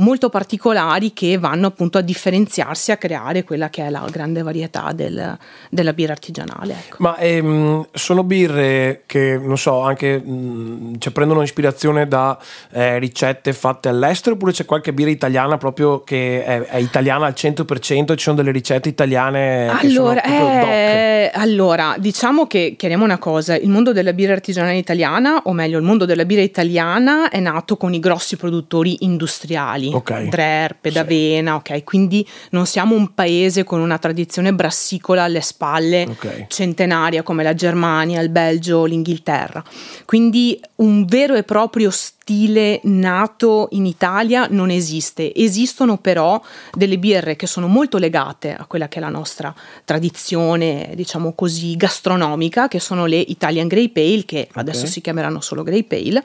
molto 0.00 0.28
particolari 0.28 1.12
che 1.12 1.38
vanno 1.38 1.66
appunto 1.66 1.98
a 1.98 2.00
differenziarsi, 2.00 2.90
a 2.90 2.96
creare 2.96 3.44
quella 3.44 3.70
che 3.70 3.86
è 3.86 3.90
la 3.90 4.06
grande 4.10 4.42
varietà 4.42 4.92
del, 4.92 5.36
della 5.68 5.92
birra 5.92 6.12
artigianale. 6.12 6.74
Ecco. 6.74 6.96
Ma 6.98 7.16
ehm, 7.16 7.86
sono 7.92 8.24
birre 8.24 9.02
che, 9.06 9.38
non 9.42 9.58
so, 9.58 9.80
anche 9.80 10.18
mh, 10.18 10.98
cioè, 10.98 11.12
prendono 11.12 11.42
ispirazione 11.42 12.08
da 12.08 12.38
eh, 12.72 12.98
ricette 12.98 13.52
fatte 13.52 13.88
all'estero 13.88 14.34
oppure 14.34 14.52
c'è 14.52 14.64
qualche 14.64 14.92
birra 14.92 15.10
italiana 15.10 15.56
proprio 15.56 16.02
che 16.02 16.44
è, 16.44 16.60
è 16.62 16.76
italiana 16.76 17.26
al 17.26 17.34
100% 17.36 18.12
e 18.12 18.16
ci 18.16 18.24
sono 18.24 18.36
delle 18.36 18.50
ricette 18.50 18.88
italiane 18.88 19.68
allora, 19.68 20.22
eh, 20.22 21.30
allora 21.34 21.94
diciamo 21.98 22.39
che 22.46 22.74
chiariamo 22.76 23.04
una 23.04 23.18
cosa, 23.18 23.56
il 23.56 23.68
mondo 23.68 23.92
della 23.92 24.12
birra 24.12 24.32
artigianale 24.32 24.76
italiana, 24.76 25.42
o 25.44 25.52
meglio 25.52 25.78
il 25.78 25.84
mondo 25.84 26.04
della 26.04 26.24
birra 26.24 26.42
italiana 26.42 27.28
è 27.28 27.40
nato 27.40 27.76
con 27.76 27.94
i 27.94 27.98
grossi 27.98 28.36
produttori 28.36 28.98
industriali 29.00 29.90
okay. 29.92 30.28
Drer, 30.28 30.76
Pedavena, 30.80 31.60
sì. 31.64 31.72
ok? 31.72 31.84
Quindi 31.84 32.26
non 32.50 32.66
siamo 32.66 32.94
un 32.94 33.14
paese 33.14 33.64
con 33.64 33.80
una 33.80 33.98
tradizione 33.98 34.52
brassicola 34.52 35.24
alle 35.24 35.40
spalle 35.40 36.06
okay. 36.08 36.46
centenaria 36.48 37.22
come 37.22 37.42
la 37.42 37.54
Germania, 37.54 38.20
il 38.20 38.28
Belgio, 38.30 38.84
l'Inghilterra. 38.84 39.62
Quindi 40.04 40.60
un 40.76 41.04
vero 41.04 41.34
e 41.34 41.42
proprio 41.42 41.90
stile 41.90 42.80
nato 42.84 43.68
in 43.72 43.86
Italia 43.86 44.46
non 44.50 44.70
esiste. 44.70 45.34
Esistono 45.34 45.98
però 45.98 46.40
delle 46.72 46.98
birre 46.98 47.34
che 47.34 47.46
sono 47.46 47.66
molto 47.66 47.98
legate 47.98 48.54
a 48.54 48.66
quella 48.66 48.88
che 48.88 48.98
è 48.98 49.00
la 49.00 49.08
nostra 49.08 49.52
tradizione, 49.84 50.92
diciamo 50.94 51.32
così, 51.34 51.76
gastronomica, 51.76 52.29
che 52.68 52.80
sono 52.80 53.06
le 53.06 53.18
Italian 53.18 53.68
Grey 53.68 53.88
Pale, 53.88 54.24
che 54.24 54.48
okay. 54.50 54.62
adesso 54.62 54.86
si 54.86 55.00
chiameranno 55.00 55.40
solo 55.40 55.62
Grey 55.62 55.84
Pale. 55.84 56.22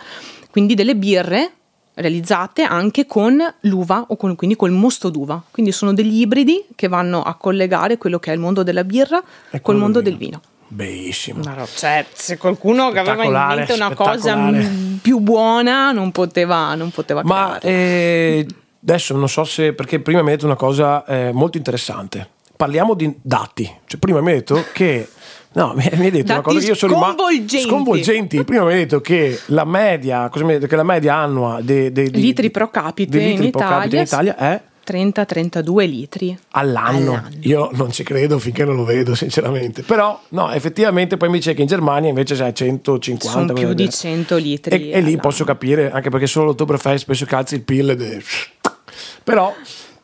Quindi 0.51 0.73
delle 0.73 0.95
birre 0.95 1.51
realizzate 1.95 2.63
anche 2.63 3.05
con 3.05 3.41
l'uva 3.61 4.05
o 4.07 4.15
con, 4.17 4.35
quindi 4.35 4.55
col 4.55 4.71
mosto 4.71 5.09
d'uva. 5.09 5.41
Quindi 5.51 5.71
sono 5.71 5.93
degli 5.93 6.21
ibridi 6.21 6.65
che 6.75 6.87
vanno 6.87 7.23
a 7.23 7.35
collegare 7.35 7.97
quello 7.97 8.19
che 8.19 8.31
è 8.31 8.33
il 8.33 8.39
mondo 8.39 8.63
della 8.63 8.83
birra 8.83 9.21
E 9.49 9.61
col 9.61 9.77
mondo 9.77 10.01
del 10.01 10.11
del 10.11 10.17
vino. 10.19 10.41
Bellissimo. 10.67 11.41
No, 11.43 11.65
cioè, 11.73 12.05
se 12.11 12.37
qualcuno 12.37 12.91
che 12.91 12.99
aveva 12.99 13.23
in 13.23 13.55
mente 13.55 13.73
una 13.73 13.93
cosa 13.93 14.35
mm, 14.35 14.95
più 14.97 15.19
buona 15.19 15.91
non 15.91 16.11
poteva, 16.11 16.73
non 16.75 16.89
poteva 16.89 17.21
Ma 17.23 17.59
eh, 17.59 18.45
adesso 18.81 19.15
non 19.15 19.29
so 19.29 19.43
se, 19.43 19.73
perché 19.73 19.99
prima 19.99 20.21
mi 20.21 20.29
hai 20.29 20.35
detto 20.35 20.47
una 20.47 20.55
cosa 20.55 21.05
eh, 21.05 21.31
molto 21.31 21.57
interessante. 21.57 22.29
Parliamo 22.55 22.93
di 22.93 23.13
dati. 23.21 23.71
Cioè, 23.85 23.99
prima 23.99 24.21
mi 24.21 24.31
hai 24.31 24.37
detto 24.37 24.63
che. 24.73 25.07
No, 25.55 25.73
mi 25.75 25.89
mi 25.93 26.05
hai 26.05 26.11
detto 26.11 26.31
una 26.33 26.41
Dati 26.41 26.53
cosa 26.55 26.67
io 26.67 26.75
sono 26.75 26.93
sconvolgenti. 26.95 27.59
sconvolgenti. 27.61 28.43
Prima 28.43 28.63
mi 28.65 28.71
hai 28.73 28.77
detto 28.79 28.99
che 29.01 29.39
la 29.47 29.63
media, 29.65 30.27
cosa 30.29 30.43
mi 30.43 30.51
hai 30.51 30.57
detto? 30.57 30.69
Che 30.69 30.75
la 30.75 30.83
media 30.83 31.15
annua 31.15 31.59
dei, 31.61 31.91
dei- 31.91 32.09
dei- 32.09 32.21
Litri 32.21 32.51
pro 32.51 32.69
capite 32.69 33.17
litri 33.17 33.45
in 33.45 33.51
pro 33.51 33.59
capite 33.61 33.95
in 33.95 34.01
Italia, 34.03 34.33
Italia 34.33 34.51
è 34.53 34.61
30-32 34.85 35.87
litri 35.87 36.37
all'anno. 36.51 37.11
All'anno. 37.13 37.29
Io 37.39 37.69
non 37.73 37.91
ci 37.91 38.03
credo 38.03 38.37
finché 38.37 38.65
non 38.65 38.75
lo 38.75 38.83
vedo, 38.83 39.15
sinceramente. 39.15 39.81
Però, 39.83 40.19
no, 40.29 40.51
effettivamente 40.51 41.17
poi 41.17 41.29
mi 41.29 41.37
dice 41.37 41.53
che 41.53 41.61
in 41.61 41.67
Germania 41.67 42.09
invece 42.09 42.35
c'è 42.35 42.51
150. 42.51 43.27
sono 43.27 43.53
più 43.53 43.69
di 43.69 43.75
dire. 43.75 43.91
100 43.91 44.35
litri. 44.35 44.89
E, 44.91 44.97
e 44.97 45.01
lì 45.01 45.17
posso 45.17 45.43
capire, 45.45 45.89
anche 45.89 46.09
perché 46.09 46.27
solo 46.27 46.47
l'Oktoberfest 46.47 47.03
spesso 47.03 47.25
calzi 47.25 47.55
il 47.55 47.61
pill. 47.61 47.89
ed 47.91 48.01
è- 48.01 48.17
Però, 49.23 49.53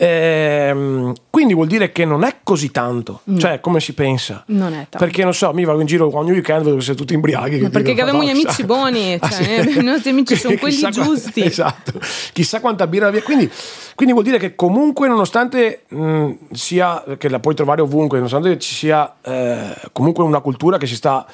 ehm, 0.05 1.13
quindi 1.29 1.53
vuol 1.53 1.67
dire 1.67 1.91
che 1.91 2.05
non 2.05 2.23
è 2.23 2.37
così 2.43 2.71
tanto, 2.71 3.21
cioè 3.37 3.59
come 3.59 3.79
si 3.79 3.93
pensa. 3.93 4.43
Mm. 4.51 4.57
Non 4.57 4.73
è 4.73 4.75
tanto. 4.89 4.97
Perché 4.97 5.23
non 5.23 5.33
so, 5.33 5.53
mi 5.53 5.63
vado 5.63 5.79
in 5.79 5.85
giro 5.85 6.09
ogni 6.17 6.31
weekend 6.31 6.63
vedo 6.63 6.75
che 6.77 6.81
siete 6.81 6.99
tutti 6.99 7.13
imbriaghi. 7.13 7.59
Ma 7.61 7.69
perché 7.69 7.93
dicono, 7.93 8.09
abbiamo 8.09 8.23
gli 8.23 8.27
"Madonna, 8.33 8.47
amici 8.47 8.63
chissà." 8.63 8.65
buoni, 8.65 9.13
Ah, 9.21 9.29
cioè, 9.29 9.63
sì. 9.69 9.77
i 9.79 9.83
nostri 9.83 10.09
amici 10.09 10.35
sono 10.35 10.55
quelli 10.59 10.73
Chissà 10.75 10.89
qua- 10.91 11.03
giusti. 11.03 11.41
esatto, 11.43 11.93
chissà 12.33 12.59
quanta 12.59 12.87
birra 12.87 13.09
via. 13.11 13.21
Quindi, 13.21 13.49
quindi 13.95 14.13
vuol 14.13 14.25
dire 14.25 14.37
che 14.39 14.55
comunque, 14.55 15.07
nonostante 15.07 15.83
mh, 15.87 16.31
sia 16.51 17.03
che 17.17 17.29
la 17.29 17.39
puoi 17.39 17.53
trovare 17.55 17.81
ovunque, 17.81 18.17
nonostante 18.17 18.57
ci 18.59 18.73
sia 18.73 19.15
eh, 19.21 19.75
comunque 19.91 20.23
una 20.23 20.39
cultura 20.39 20.77
che 20.77 20.87
si 20.87 20.95
sta 20.95 21.25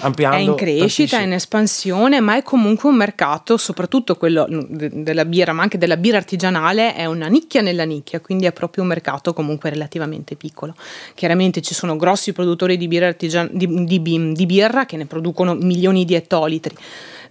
ampliando. 0.00 0.36
È 0.36 0.40
in 0.40 0.54
crescita, 0.54 1.18
è 1.18 1.22
in 1.22 1.32
espansione, 1.32 2.20
ma 2.20 2.36
è 2.36 2.42
comunque 2.42 2.88
un 2.88 2.96
mercato, 2.96 3.56
soprattutto 3.56 4.16
quello 4.16 4.46
mm, 4.50 4.60
de- 4.68 5.02
della 5.02 5.24
birra, 5.24 5.52
ma 5.52 5.62
anche 5.62 5.78
della 5.78 5.96
birra 5.96 6.18
artigianale, 6.18 6.94
è 6.94 7.06
una 7.06 7.28
nicchia 7.28 7.60
nella 7.60 7.84
nicchia, 7.84 8.20
quindi 8.20 8.46
è 8.46 8.52
proprio 8.52 8.82
un 8.82 8.88
mercato 8.88 9.32
comunque 9.32 9.70
relativamente 9.70 10.34
piccolo. 10.36 10.74
Chiaramente 11.14 11.60
ci 11.60 11.74
sono 11.74 11.96
grossi 11.96 12.32
produttori 12.32 12.76
di 12.76 12.88
birra, 12.88 13.06
artigian- 13.06 13.50
di, 13.52 13.84
di 13.84 14.00
di 14.32 14.46
birra 14.46 14.84
che 14.86 14.96
ne 14.96 15.06
producono 15.06 15.54
milioni 15.54 16.04
di 16.04 16.14
ettolitri. 16.14 16.74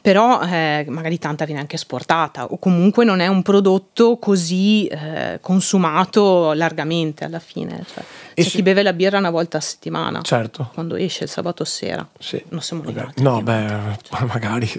Però 0.02 0.42
eh, 0.42 0.84
magari 0.90 1.20
tanta 1.20 1.46
viene 1.46 1.60
anche 1.62 1.76
esportata 1.76 2.46
o 2.46 2.58
comunque 2.58 3.06
non 3.06 3.20
è 3.20 3.28
un 3.28 3.44
prodotto 3.44 4.18
così 4.18 4.88
eh, 4.88 5.38
consumato 5.42 6.54
largamente 6.54 7.24
alla 7.24 7.38
fine. 7.40 7.84
Cioè, 7.94 8.04
c'è 8.34 8.42
se- 8.42 8.50
chi 8.50 8.62
beve 8.64 8.82
la 8.82 8.94
birra 8.94 9.20
una 9.20 9.30
volta 9.30 9.58
a 9.58 9.62
settimana, 9.62 10.22
Certo. 10.24 10.72
quando 10.74 10.96
esce 10.96 11.26
il 11.26 11.30
sabato 11.30 11.64
sera. 11.66 12.06
Sì. 12.18 12.44
Non 12.50 12.62
siamo 12.62 12.82
Magari- 12.84 13.12
legati. 13.16 13.22
No, 13.22 13.42
beh, 13.44 14.00
magari. 14.26 14.72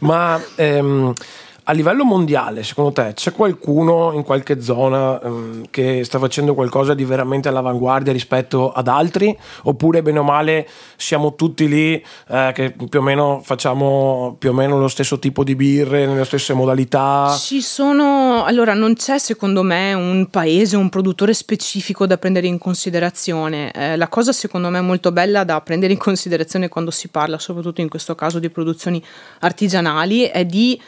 Ma 0.00 0.40
ehm, 0.56 1.12
a 1.70 1.72
livello 1.72 2.04
mondiale, 2.04 2.64
secondo 2.64 2.90
te, 2.90 3.12
c'è 3.14 3.30
qualcuno 3.30 4.10
in 4.12 4.24
qualche 4.24 4.60
zona 4.60 5.20
ehm, 5.22 5.66
che 5.70 6.02
sta 6.02 6.18
facendo 6.18 6.52
qualcosa 6.52 6.94
di 6.94 7.04
veramente 7.04 7.48
all'avanguardia 7.48 8.12
rispetto 8.12 8.72
ad 8.72 8.88
altri? 8.88 9.36
Oppure, 9.62 10.02
bene 10.02 10.18
o 10.18 10.24
male, 10.24 10.68
siamo 10.96 11.36
tutti 11.36 11.68
lì 11.68 12.04
eh, 12.28 12.50
che 12.54 12.72
più 12.72 12.98
o 12.98 13.02
meno 13.02 13.40
facciamo 13.44 14.34
più 14.36 14.50
o 14.50 14.52
meno 14.52 14.80
lo 14.80 14.88
stesso 14.88 15.20
tipo 15.20 15.44
di 15.44 15.54
birre, 15.54 16.06
nelle 16.06 16.24
stesse 16.24 16.54
modalità? 16.54 17.36
Ci 17.38 17.60
sono, 17.60 18.42
allora 18.44 18.74
non 18.74 18.94
c'è 18.94 19.18
secondo 19.18 19.62
me 19.62 19.92
un 19.92 20.26
paese, 20.28 20.76
un 20.76 20.88
produttore 20.88 21.34
specifico 21.34 22.04
da 22.04 22.18
prendere 22.18 22.48
in 22.48 22.58
considerazione. 22.58 23.70
Eh, 23.70 23.96
la 23.96 24.08
cosa 24.08 24.32
secondo 24.32 24.70
me 24.70 24.80
molto 24.80 25.12
bella 25.12 25.44
da 25.44 25.60
prendere 25.60 25.92
in 25.92 26.00
considerazione 26.00 26.68
quando 26.68 26.90
si 26.90 27.06
parla, 27.06 27.38
soprattutto 27.38 27.80
in 27.80 27.88
questo 27.88 28.16
caso 28.16 28.40
di 28.40 28.50
produzioni 28.50 29.00
artigianali, 29.38 30.24
è 30.24 30.44
di 30.44 30.80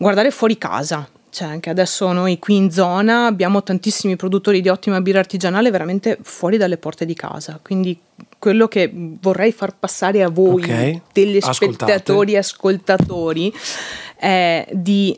guardare 0.00 0.30
fuori 0.30 0.56
casa. 0.56 1.06
Cioè, 1.32 1.46
anche 1.46 1.70
adesso 1.70 2.10
noi 2.10 2.38
qui 2.40 2.56
in 2.56 2.70
zona 2.72 3.26
abbiamo 3.26 3.62
tantissimi 3.62 4.16
produttori 4.16 4.60
di 4.60 4.68
ottima 4.68 5.00
birra 5.00 5.20
artigianale 5.20 5.70
veramente 5.70 6.18
fuori 6.22 6.56
dalle 6.56 6.76
porte 6.76 7.04
di 7.06 7.14
casa. 7.14 7.60
Quindi 7.62 7.96
quello 8.38 8.66
che 8.66 8.90
vorrei 8.92 9.52
far 9.52 9.76
passare 9.78 10.22
a 10.24 10.28
voi, 10.28 10.62
Ok. 10.64 11.00
telespettatori 11.12 12.32
e 12.32 12.38
ascoltatori, 12.38 13.52
è 14.16 14.66
di 14.72 15.16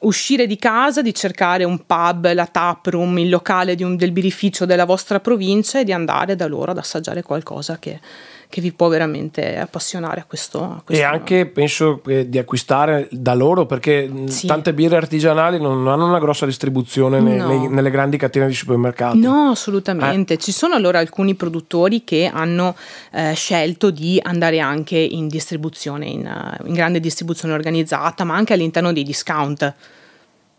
uscire 0.00 0.46
di 0.46 0.58
casa, 0.58 1.00
di 1.00 1.14
cercare 1.14 1.64
un 1.64 1.86
pub, 1.86 2.30
la 2.34 2.46
tap 2.46 2.84
room, 2.88 3.16
il 3.18 3.30
locale 3.30 3.74
di 3.74 3.82
un- 3.82 3.96
del 3.96 4.12
birrificio 4.12 4.66
della 4.66 4.84
vostra 4.84 5.18
provincia 5.18 5.78
e 5.80 5.84
di 5.84 5.92
andare 5.94 6.36
da 6.36 6.46
loro 6.46 6.72
ad 6.72 6.78
assaggiare 6.78 7.22
qualcosa 7.22 7.78
che, 7.78 8.00
che 8.54 8.60
vi 8.60 8.70
può 8.72 8.86
veramente 8.86 9.58
appassionare 9.58 10.20
a 10.20 10.24
questo. 10.26 10.62
a 10.62 10.76
E 10.78 10.82
questo- 10.84 11.04
anche 11.06 11.46
penso 11.46 12.00
eh, 12.06 12.28
di 12.28 12.38
acquistare 12.38 13.08
da 13.10 13.34
loro 13.34 13.66
perché 13.66 14.06
mh, 14.06 14.26
Sì. 14.26 14.46
tante 14.46 14.72
birre 14.72 14.94
artigianali 14.96 15.58
non 15.60 15.88
hanno 15.88 16.06
una 16.06 16.20
grossa 16.20 16.46
distribuzione 16.46 17.18
No. 17.18 17.48
nei- 17.48 17.68
nelle 17.68 17.90
grandi 17.90 18.16
catene 18.16 18.46
di 18.46 18.54
supermercati. 18.54 19.18
No, 19.18 19.50
assolutamente. 19.50 20.36
Ci 20.36 20.52
sono 20.52 20.76
allora 20.76 21.00
alcuni 21.00 21.34
produttori 21.34 22.04
che 22.04 22.30
hanno 22.32 22.76
eh, 23.10 23.32
scelto 23.34 23.90
di 23.90 24.20
andare 24.22 24.60
anche 24.60 24.98
in 24.98 25.26
distribuzione, 25.26 26.06
in, 26.06 26.24
eh, 26.24 26.56
in 26.68 26.74
grande 26.74 27.00
distribuzione 27.00 27.54
organizzata, 27.54 28.22
ma 28.22 28.36
anche 28.36 28.52
all'interno 28.52 28.92
dei 28.92 29.02
discount. 29.02 29.74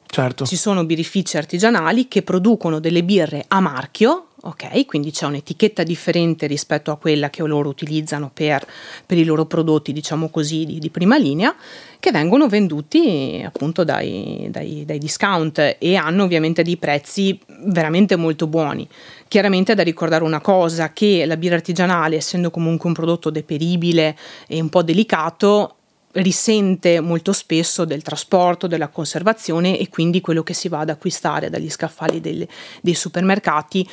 Certo. 0.07 0.45
Ci 0.45 0.55
sono 0.57 0.85
birrifici 0.85 1.37
artigianali 1.37 2.07
che 2.09 2.21
producono 2.23 2.79
delle 2.79 3.03
birre 3.03 3.43
a 3.47 3.59
marchio, 3.59 4.27
ok? 4.45 4.85
Quindi 4.85 5.11
c'è 5.11 5.25
un'etichetta 5.25 5.83
differente 5.83 6.45
rispetto 6.47 6.91
a 6.91 6.97
quella 6.97 7.29
che 7.29 7.43
loro 7.43 7.69
utilizzano 7.69 8.29
per, 8.33 8.65
per 9.05 9.17
i 9.17 9.23
loro 9.23 9.45
prodotti, 9.45 9.91
diciamo 9.91 10.29
così, 10.29 10.65
di, 10.65 10.79
di 10.79 10.89
prima 10.89 11.17
linea, 11.17 11.55
che 11.99 12.11
vengono 12.11 12.47
venduti 12.47 13.41
appunto 13.43 13.83
dai, 13.83 14.47
dai- 14.49 14.85
dai 14.85 14.99
discount 14.99 15.77
e 15.79 15.95
hanno 15.95 16.23
ovviamente 16.23 16.61
dei 16.61 16.77
prezzi 16.77 17.39
veramente 17.65 18.15
molto 18.15 18.45
buoni. 18.47 18.87
Chiaramente 19.27 19.71
è 19.71 19.75
da 19.75 19.83
ricordare 19.83 20.23
una 20.23 20.41
cosa, 20.41 20.93
che 20.93 21.25
la 21.25 21.37
birra 21.37 21.55
artigianale, 21.55 22.17
essendo 22.17 22.51
comunque 22.51 22.87
un 22.87 22.95
prodotto 22.95 23.31
deperibile 23.31 24.15
e 24.47 24.61
un 24.61 24.69
po' 24.69 24.83
delicato, 24.83 25.75
risente 26.15 26.99
molto 27.01 27.33
spesso 27.33 27.83
del 27.83 28.01
trasporto, 28.01 28.67
della 28.67 28.87
conservazione 28.87 29.77
e 29.77 29.89
quindi 29.89 30.21
quello 30.21 30.43
che 30.43 30.53
si 30.53 30.69
va 30.69 30.79
ad 30.79 30.89
acquistare 30.89 31.49
dagli 31.49 31.69
scaffali 31.69 32.21
delle- 32.21 32.47
dei 32.81 32.93
supermercati 32.93 33.85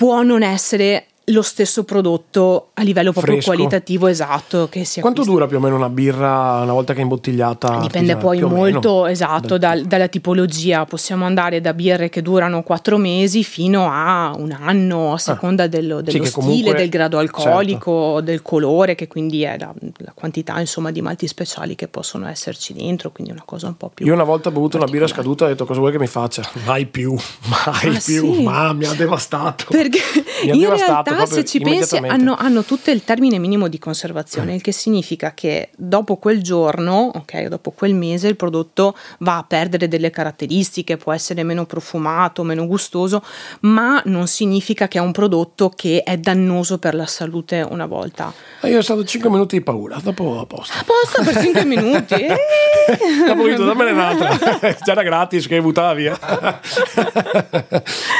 può 0.00 0.22
non 0.22 0.42
essere 0.42 1.08
lo 1.32 1.42
stesso 1.42 1.84
prodotto 1.84 2.70
a 2.74 2.82
livello 2.82 3.12
proprio 3.12 3.34
Fresco. 3.34 3.50
qualitativo 3.52 4.06
esatto 4.06 4.68
che 4.70 4.84
si 4.84 5.00
Quanto 5.00 5.20
acquista. 5.22 5.30
dura 5.40 5.46
più 5.46 5.58
o 5.58 5.60
meno 5.60 5.76
una 5.76 5.88
birra 5.88 6.60
una 6.62 6.72
volta 6.72 6.92
che 6.92 7.00
è 7.00 7.02
imbottigliata? 7.02 7.78
Dipende 7.80 8.16
poi 8.16 8.40
molto 8.40 9.06
esatto 9.06 9.58
dal- 9.58 9.82
dalla 9.84 10.08
tipologia, 10.08 10.84
possiamo 10.84 11.24
andare 11.24 11.60
da 11.60 11.72
birre 11.74 12.08
che 12.08 12.22
durano 12.22 12.62
quattro 12.62 12.96
mesi 12.96 13.44
fino 13.44 13.88
a 13.90 14.32
un 14.36 14.50
anno 14.52 15.12
a 15.12 15.18
seconda 15.18 15.66
dello, 15.66 16.00
dello 16.00 16.18
Ah. 16.18 16.20
che 16.22 16.26
stile, 16.28 16.44
comunque- 16.46 16.74
del 16.74 16.88
grado 16.88 17.18
alcolico, 17.18 18.20
del 18.22 18.42
colore, 18.42 18.94
che 18.94 19.06
quindi 19.08 19.42
è 19.42 19.56
la, 19.58 19.72
la 19.98 20.12
quantità 20.14 20.58
insomma 20.60 20.90
di 20.90 21.02
malti 21.02 21.26
speciali 21.26 21.74
che 21.74 21.88
possono 21.88 22.26
esserci 22.28 22.72
dentro, 22.72 23.10
quindi 23.10 23.32
una 23.32 23.42
cosa 23.44 23.66
un 23.66 23.76
po' 23.76 23.90
più... 23.92 24.06
Io 24.06 24.14
una 24.14 24.24
volta 24.24 24.48
ho 24.48 24.52
bevuto 24.52 24.76
una 24.76 24.86
birra 24.86 25.06
scaduta 25.06 25.44
e 25.44 25.48
ho 25.48 25.50
detto 25.50 25.64
cosa 25.66 25.80
vuoi 25.80 25.92
che 25.92 25.98
mi 25.98 26.06
faccia? 26.06 26.42
Mai 26.64 26.86
più, 26.86 27.12
mai 27.48 27.96
Ah, 27.96 28.00
più, 28.04 28.34
sì? 28.34 28.42
ma 28.42 28.72
mi 28.72 28.84
ha 28.86 28.92
devastato. 28.94 29.66
Perché 29.68 29.98
Mi 30.44 30.50
ha 30.50 30.54
in 30.54 30.60
devastato 30.60 31.10
realtà, 31.10 31.19
proprio 31.24 31.38
se 31.38 31.44
ci 31.44 31.60
pensi, 31.60 31.96
hanno, 31.96 32.34
hanno 32.36 32.62
tutto 32.62 32.90
il 32.90 33.04
termine 33.04 33.38
minimo 33.38 33.68
di 33.68 33.78
conservazione, 33.78 34.54
il 34.54 34.60
che 34.60 34.72
significa 34.72 35.32
che 35.34 35.70
dopo 35.76 36.16
quel 36.16 36.42
giorno, 36.42 37.10
ok, 37.14 37.46
dopo 37.46 37.70
quel 37.70 37.94
mese, 37.94 38.28
il 38.28 38.36
prodotto 38.36 38.96
va 39.20 39.38
a 39.38 39.44
perdere 39.44 39.88
delle 39.88 40.10
caratteristiche, 40.10 40.96
può 40.96 41.12
essere 41.12 41.42
meno 41.42 41.66
profumato, 41.66 42.42
meno 42.42 42.66
gustoso, 42.66 43.22
ma 43.60 44.00
non 44.06 44.26
significa 44.26 44.88
che 44.88 44.98
è 44.98 45.00
un 45.00 45.12
prodotto 45.12 45.70
che 45.74 46.02
è 46.02 46.16
dannoso 46.16 46.78
per 46.78 46.94
la 46.94 47.06
salute 47.06 47.66
una 47.68 47.86
volta. 47.86 48.32
Io 48.62 48.78
ho 48.78 48.82
stato 48.82 49.04
5 49.04 49.30
minuti 49.30 49.58
di 49.58 49.62
paura, 49.62 49.98
dopo 50.02 50.40
a 50.40 50.46
posto. 50.46 50.78
A 50.78 50.84
posto 50.84 51.22
per 51.22 51.42
5 51.42 51.64
minuti. 51.70 52.14
eh. 52.14 52.36
Dopo 53.26 53.42
ho 53.42 53.46
detto 53.46 53.64
dammene 53.64 53.90
un'altra, 53.92 54.36
già 54.82 54.92
era 54.92 55.02
gratis 55.02 55.46
che 55.46 55.56
hai 55.56 55.60
buttata 55.60 55.94
via. 55.94 56.18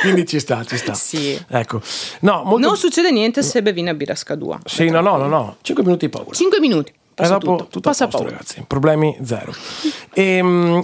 Quindi 0.02 0.26
ci 0.26 0.38
sta, 0.38 0.64
ci 0.64 0.76
sta. 0.76 0.94
Sì. 0.94 1.38
Ecco. 1.48 1.80
No, 2.20 2.42
molto... 2.44 2.66
Non 2.66 2.76
succede 2.90 3.12
niente 3.12 3.42
se 3.42 3.62
bevi 3.62 3.80
una 3.80 3.94
birra 3.94 4.16
scadua. 4.16 4.58
Sì, 4.64 4.88
no, 4.90 5.00
no, 5.00 5.16
no, 5.16 5.28
no, 5.28 5.56
5 5.62 5.84
minuti 5.84 6.06
di 6.06 6.10
paura. 6.10 6.32
5 6.32 6.58
minuti. 6.58 6.90
E 6.90 7.22
Passa 7.22 7.32
dopo 7.38 7.50
tutto. 7.56 7.64
tutto, 7.68 7.88
Passa 7.88 8.04
a 8.04 8.08
posto, 8.08 8.26
ragazzi. 8.26 8.64
Problemi 8.66 9.16
zero. 9.22 9.52
E, 10.12 10.38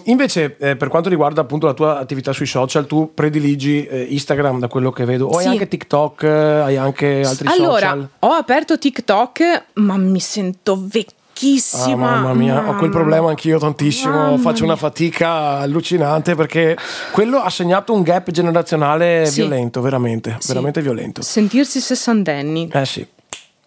invece, 0.05 0.57
eh, 0.61 0.77
per 0.77 0.87
quanto 0.87 1.09
riguarda 1.09 1.41
appunto 1.41 1.67
la 1.67 1.75
tua 1.75 1.99
attività 1.99 2.33
sui 2.33 2.47
social, 2.47 2.87
tu 2.87 3.11
prediligi 3.13 3.85
eh, 3.85 4.03
Instagram 4.11 4.61
da 4.61 4.69
quello 4.69 4.93
che 4.93 5.05
vedo, 5.05 5.27
o 5.27 5.37
hai 5.39 5.43
Sì. 5.43 5.49
anche 5.49 5.67
TikTok, 5.67 6.23
eh, 6.23 6.29
hai 6.29 6.77
anche 6.77 7.23
altri 7.25 7.49
allora, 7.49 7.89
social? 7.89 8.09
ho 8.21 8.31
aperto 8.31 8.79
TikTok, 8.79 9.65
ma 9.75 9.97
mi 9.97 10.21
sento 10.21 10.77
freschissima. 11.37 11.93
Ah, 11.93 12.21
mamma 12.21 12.35
mia, 12.35 12.69
ho 12.69 12.77
quel 12.77 12.91
problema 12.91 13.29
anch'io 13.29 13.59
tantissimo. 13.59 14.15
Mamma 14.15 14.39
Faccio 14.39 14.65
una 14.65 14.77
fatica 14.77 15.59
allucinante 15.59 16.35
perché 16.35 16.77
quello 17.13 17.39
ha 17.39 17.51
segnato 17.51 17.93
un 17.93 18.03
gap 18.03 18.31
generazionale 18.31 19.27
sì. 19.27 19.41
violento, 19.41 19.81
veramente, 19.81 20.37
sì. 20.39 20.49
veramente 20.49 20.81
violento. 20.81 21.23
Sentirsi 21.23 21.81
sessantenni. 21.81 22.71
Eh 22.73 22.87
sì. 22.87 23.07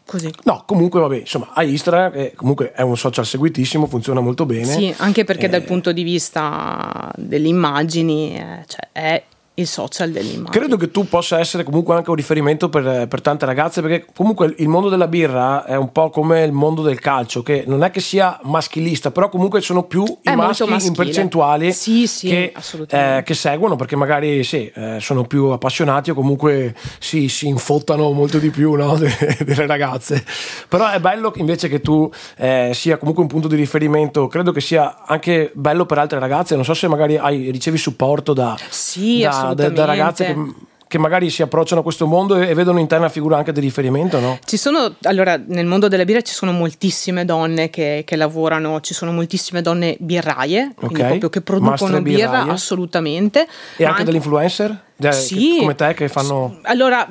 Così. 0.06 0.34
No, 0.46 0.64
comunque 0.66 1.00
vabbè, 1.02 1.18
insomma, 1.18 1.50
hai 1.54 1.70
Instagram, 1.70 2.12
che 2.12 2.34
comunque 2.36 2.72
è 2.72 2.82
un 2.82 2.98
social 2.98 3.28
seguitissimo, 3.28 3.86
funziona 3.86 4.22
molto 4.22 4.48
bene. 4.48 4.66
Sì, 4.66 4.92
anche 4.98 5.24
perché 5.24 5.46
eh, 5.46 5.50
dal 5.50 5.62
punto 5.62 5.92
di 5.92 6.02
vista 6.02 7.12
delle 7.16 7.48
immagini, 7.48 8.36
eh, 8.36 8.66
cioè 8.66 8.88
è 8.92 9.24
il 9.60 9.68
social 9.68 10.12
dell'immagine. 10.12 10.50
Credo 10.50 10.78
che 10.78 10.92
tu 10.92 11.08
possa 11.08 11.40
essere 11.40 11.64
comunque 11.64 11.96
anche 11.96 12.10
un 12.10 12.16
riferimento 12.16 12.70
per, 12.70 13.08
per, 13.08 13.22
tante 13.22 13.46
ragazze, 13.46 13.82
perché 13.82 14.06
comunque 14.16 14.54
il 14.58 14.68
mondo 14.68 14.90
della 14.90 15.08
birra 15.08 15.66
è 15.66 15.76
un 15.76 15.92
po' 15.92 16.10
come 16.10 16.44
il 16.44 16.52
mondo 16.52 16.82
del 16.82 17.00
calcio, 17.00 17.44
che 17.44 17.64
non 17.68 17.84
è 17.84 17.92
che 17.92 18.00
sia 18.00 18.40
maschilista, 18.44 19.12
però 19.12 19.30
comunque 19.30 19.62
sono 19.62 19.84
più 19.84 20.04
è 20.22 20.32
i 20.32 20.36
maschi 20.36 20.88
in 20.88 20.94
percentuali 20.94 21.72
sì, 21.72 22.08
sì, 22.08 22.28
che, 22.28 22.54
eh, 22.90 23.24
che, 23.24 23.34
seguono, 23.34 23.76
perché 23.76 23.96
magari 23.96 24.44
sì, 24.44 24.72
eh, 24.74 24.98
sono 25.00 25.26
più 25.26 25.46
appassionati 25.46 26.12
o 26.12 26.14
comunque 26.14 26.76
sì, 27.00 27.28
si 27.28 27.48
infottano 27.48 28.12
molto 28.12 28.38
di 28.38 28.50
più 28.50 28.74
no, 28.74 28.96
de, 28.98 29.10
delle 29.46 29.66
ragazze. 29.66 30.24
Però 30.68 30.90
è 30.90 31.00
bello 31.00 31.32
invece 31.36 31.68
che 31.68 31.82
tu 31.82 32.10
eh, 32.38 32.72
sia 32.74 32.98
comunque 32.98 33.24
un 33.24 33.30
punto 33.30 33.48
di 33.48 33.56
riferimento, 33.56 34.28
credo 34.28 34.52
che 34.52 34.62
sia 34.62 35.04
anche 35.06 35.52
bello 35.54 35.86
per 35.86 35.98
altre 35.98 36.20
ragazze, 36.20 36.56
non 36.56 36.64
so 36.64 36.74
se 36.74 36.88
magari 36.88 37.18
hai, 37.18 37.52
ricevi 37.52 37.78
supporto 37.78 38.34
da... 38.34 38.58
Sì, 38.70 39.22
da, 39.22 39.49
da, 39.54 39.70
da 39.70 39.86
ragazze 39.86 40.26
che 40.26 40.68
che 40.90 40.98
magari 40.98 41.30
si 41.30 41.44
approcciano 41.44 41.82
a 41.82 41.84
questo 41.84 42.08
mondo 42.08 42.36
e, 42.36 42.52
vedono 42.56 42.80
in 42.80 42.88
te 42.88 42.96
una 42.96 43.10
figura 43.10 43.38
anche 43.38 43.52
di 43.52 43.60
riferimento, 43.60 44.20
no? 44.20 44.40
Ci 44.44 44.58
sono, 44.58 44.96
allora, 45.04 45.40
nel 45.46 45.68
mondo 45.68 45.88
della 45.88 46.04
birra 46.04 46.22
ci 46.22 46.34
sono 46.34 46.52
moltissime 46.52 47.26
donne 47.26 47.70
che, 47.70 48.02
che 48.08 48.16
lavorano, 48.16 48.82
ci 48.82 48.96
sono 48.96 49.12
moltissime 49.12 49.62
donne 49.62 49.96
birraie, 50.00 50.74
okay. 50.80 51.08
proprio 51.08 51.30
che 51.30 51.42
producono 51.42 52.02
birra, 52.02 52.48
assolutamente. 52.48 53.42
E 53.42 53.86
anche, 53.86 53.86
anche 53.86 54.04
degli 54.04 54.16
influencer? 54.16 54.88
Sì. 55.12 55.58
come 55.60 55.76
te 55.76 55.94
che 55.94 56.08
fanno 56.10 56.60
allora 56.64 57.08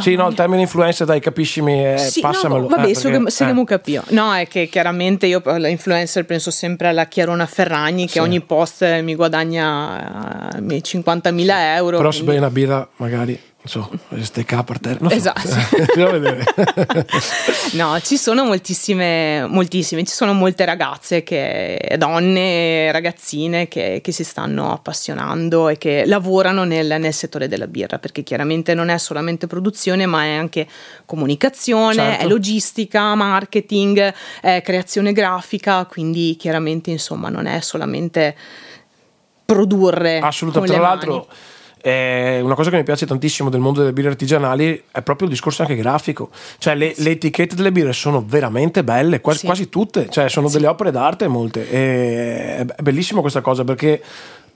sì 0.00 0.14
no 0.14 0.28
il 0.28 0.34
termine 0.34 0.62
influencer 0.62 1.06
dai 1.06 1.20
capiscimi 1.20 1.94
eh, 1.94 1.98
sì, 1.98 2.20
passamelo 2.20 2.62
no, 2.62 2.66
vabbè 2.68 2.90
eh, 2.90 2.98
perché, 3.00 3.30
se 3.30 3.48
eh. 3.48 3.64
capito 3.64 4.04
no 4.08 4.34
è 4.34 4.46
che 4.46 4.68
chiaramente 4.68 5.26
io 5.26 5.42
l'influencer 5.44 6.24
penso 6.26 6.50
sempre 6.50 6.88
alla 6.88 7.06
Chiarona 7.06 7.46
Ferragni 7.46 8.06
che 8.06 8.12
sì. 8.12 8.18
ogni 8.18 8.40
post 8.40 9.00
mi 9.00 9.14
guadagna 9.14 10.48
50.000 10.58 11.48
eh, 11.48 11.74
euro 11.76 11.96
però 11.96 12.08
quindi... 12.10 12.16
se 12.16 12.24
bevi 12.24 12.38
una 12.38 12.50
birra 12.50 12.88
magari 12.96 13.40
so, 13.64 13.90
per 14.08 14.80
terra. 14.80 14.98
Non 15.00 15.12
esatto. 15.12 15.40
no, 17.76 18.00
ci 18.00 18.16
sono 18.16 18.44
moltissime, 18.44 19.46
moltissime, 19.46 20.02
ci 20.04 20.14
sono 20.14 20.32
molte 20.32 20.64
ragazze, 20.64 21.22
che, 21.22 21.94
donne, 21.98 22.90
ragazzine 22.90 23.68
che, 23.68 24.00
che, 24.02 24.12
si 24.12 24.24
stanno 24.24 24.72
appassionando 24.72 25.68
e 25.68 25.76
che 25.76 26.04
lavorano 26.06 26.64
nel, 26.64 26.96
nel, 26.98 27.12
settore 27.12 27.48
della 27.48 27.66
birra, 27.66 27.98
perché 27.98 28.22
chiaramente 28.22 28.72
non 28.72 28.88
è 28.88 28.96
solamente 28.96 29.46
produzione, 29.46 30.06
ma 30.06 30.24
è 30.24 30.34
anche 30.34 30.66
comunicazione, 31.04 31.94
certo. 31.94 32.24
è 32.24 32.28
logistica, 32.28 33.14
marketing, 33.14 34.14
è 34.40 34.62
creazione 34.64 35.12
grafica, 35.12 35.84
quindi 35.84 36.34
chiaramente 36.36 36.90
insomma 36.90 37.28
non 37.28 37.46
è 37.46 37.60
solamente 37.60 38.34
produrre. 39.44 40.18
Assolutamente, 40.20 40.74
tra 40.74 40.82
l'altro. 40.82 41.12
Mani 41.12 41.58
eh, 41.82 42.40
una 42.42 42.54
cosa 42.54 42.70
che 42.70 42.76
mi 42.76 42.82
piace 42.82 43.06
tantissimo 43.06 43.48
del 43.48 43.60
mondo 43.60 43.80
delle 43.80 43.92
birre 43.92 44.08
artigianali 44.08 44.82
è 44.90 45.02
proprio 45.02 45.28
il 45.28 45.32
discorso 45.32 45.62
anche 45.62 45.76
grafico. 45.76 46.30
Cioè, 46.58 46.74
le, 46.74 46.94
le 46.96 47.10
etichette 47.10 47.54
delle 47.54 47.72
birre 47.72 47.92
sono 47.92 48.24
veramente 48.26 48.84
belle, 48.84 49.20
quasi, 49.20 49.40
sì. 49.40 49.46
quasi 49.46 49.68
tutte, 49.68 50.08
cioè, 50.10 50.28
sono 50.28 50.48
sì. 50.48 50.54
delle 50.54 50.66
opere 50.68 50.90
d'arte 50.90 51.28
molte. 51.28 51.70
E 51.70 52.66
è 52.76 52.82
bellissimo 52.82 53.20
questa 53.20 53.40
cosa 53.40 53.64
perché 53.64 54.02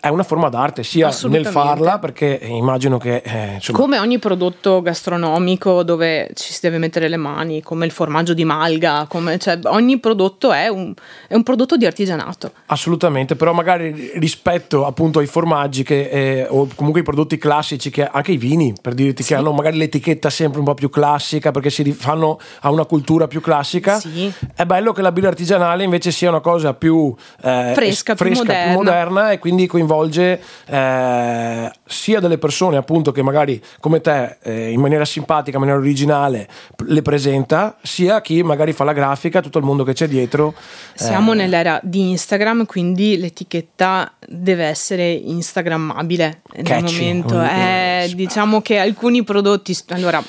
è 0.05 0.09
una 0.09 0.23
forma 0.23 0.51
d'arte 0.51 0.83
sia 0.83 1.11
nel 1.29 1.47
farla 1.47 1.99
perché 1.99 2.39
immagino 2.43 2.99
che 2.99 3.23
eh, 3.25 3.55
insomma... 3.55 3.79
come 3.79 3.99
ogni 3.99 4.19
prodotto 4.19 4.83
gastronomico 4.83 5.83
dove 5.83 6.29
ci 6.35 6.53
si 6.53 6.59
deve 6.61 6.77
mettere 6.77 7.09
le 7.09 7.17
mani 7.17 7.63
come 7.63 7.87
il 7.87 7.91
formaggio 7.91 8.35
di 8.35 8.45
malga 8.45 9.07
come, 9.09 9.39
cioè, 9.39 9.59
ogni 9.63 9.99
prodotto 9.99 10.53
è 10.53 10.69
un, 10.69 10.93
è 11.27 11.35
un, 11.35 11.43
prodotto 11.43 11.79
di 11.79 11.87
artigianato 11.87 12.53
assolutamente 12.67 13.35
però 13.35 13.55
magari 13.55 14.11
rispetto 14.17 14.85
appunto 14.85 15.21
ai 15.21 15.27
formaggi 15.27 15.83
che, 15.83 16.11
eh, 16.11 16.47
o 16.51 16.69
comunque 16.75 17.01
i 17.01 17.05
prodotti 17.05 17.39
classici 17.39 17.89
che 17.89 18.07
anche 18.07 18.33
i 18.33 18.37
vini 18.37 18.75
per 18.79 18.93
dirti 18.93 19.23
sì. 19.23 19.31
che 19.31 19.37
hanno 19.37 19.53
magari 19.53 19.79
l'etichetta 19.79 20.29
sempre 20.29 20.59
un 20.59 20.67
po' 20.67 20.75
più 20.75 20.91
classica 20.91 21.51
perché 21.51 21.71
si 21.71 21.83
rifanno 21.83 22.39
a 22.61 22.71
una 22.71 22.85
cultura 22.85 23.27
più 23.27 23.41
classica 23.41 23.99
sì. 23.99 24.31
è 24.55 24.67
bello 24.67 24.93
che 24.93 25.01
la 25.01 25.13
birra 25.13 25.29
artigianale 25.29 25.83
invece 25.83 26.11
sia 26.11 26.29
una 26.29 26.41
cosa 26.41 26.75
più 26.75 27.15
eh, 27.43 27.73
fresca, 27.75 28.15
fresca 28.15 28.43
più, 28.43 28.45
moderna. 28.45 28.65
più 28.65 28.75
moderna 28.75 29.31
e 29.31 29.39
quindi 29.39 29.67
coinvolge 29.67 29.93
coinvolge 29.95 30.41
eh, 30.67 31.71
sia 31.87 32.21
delle 32.21 32.39
persone 32.39 32.77
appunto 32.77 33.13
che 33.13 33.23
magari 33.23 33.63
come 33.81 34.01
te 34.01 34.39
eh, 34.43 34.71
in 34.71 34.81
maniera 34.81 35.05
simpatica, 35.05 35.57
in 35.57 35.63
maniera 35.63 35.81
originale 35.81 36.49
le 36.87 37.03
presenta, 37.03 37.77
sia 37.83 38.21
chi 38.21 38.43
magari 38.43 38.73
fa 38.73 38.85
la 38.85 38.93
grafica, 38.93 39.41
tutto 39.41 39.59
il 39.59 39.65
mondo 39.65 39.85
che 39.85 39.93
c'è 39.93 40.09
dietro. 40.09 40.55
Siamo 40.95 41.33
eh. 41.33 41.37
nell'era 41.37 41.81
di 41.83 42.11
Instagram, 42.11 42.67
quindi 42.67 43.19
l'etichetta 43.19 44.13
deve 44.27 44.65
essere 44.65 45.11
instagrammabile 45.13 46.43
nel 46.57 46.83
momento. 46.83 47.41
Eh, 47.41 48.13
diciamo 48.15 48.61
che 48.61 48.79
alcuni 48.79 49.23
prodotti, 49.23 49.77
allora 49.89 50.23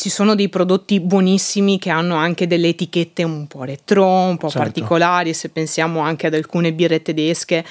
ci 0.00 0.08
sono 0.08 0.34
dei 0.34 0.48
prodotti 0.48 0.98
buonissimi 0.98 1.78
che 1.78 1.90
hanno 1.90 2.14
anche 2.14 2.46
delle 2.46 2.68
etichette 2.68 3.22
un 3.22 3.46
po' 3.46 3.64
retro, 3.64 4.06
un 4.06 4.38
po' 4.38 4.48
certo. 4.48 4.64
particolari, 4.64 5.34
se 5.34 5.50
pensiamo 5.50 6.00
anche 6.00 6.26
ad 6.26 6.32
alcune 6.32 6.72
birre 6.72 7.02
tedesche 7.02 7.62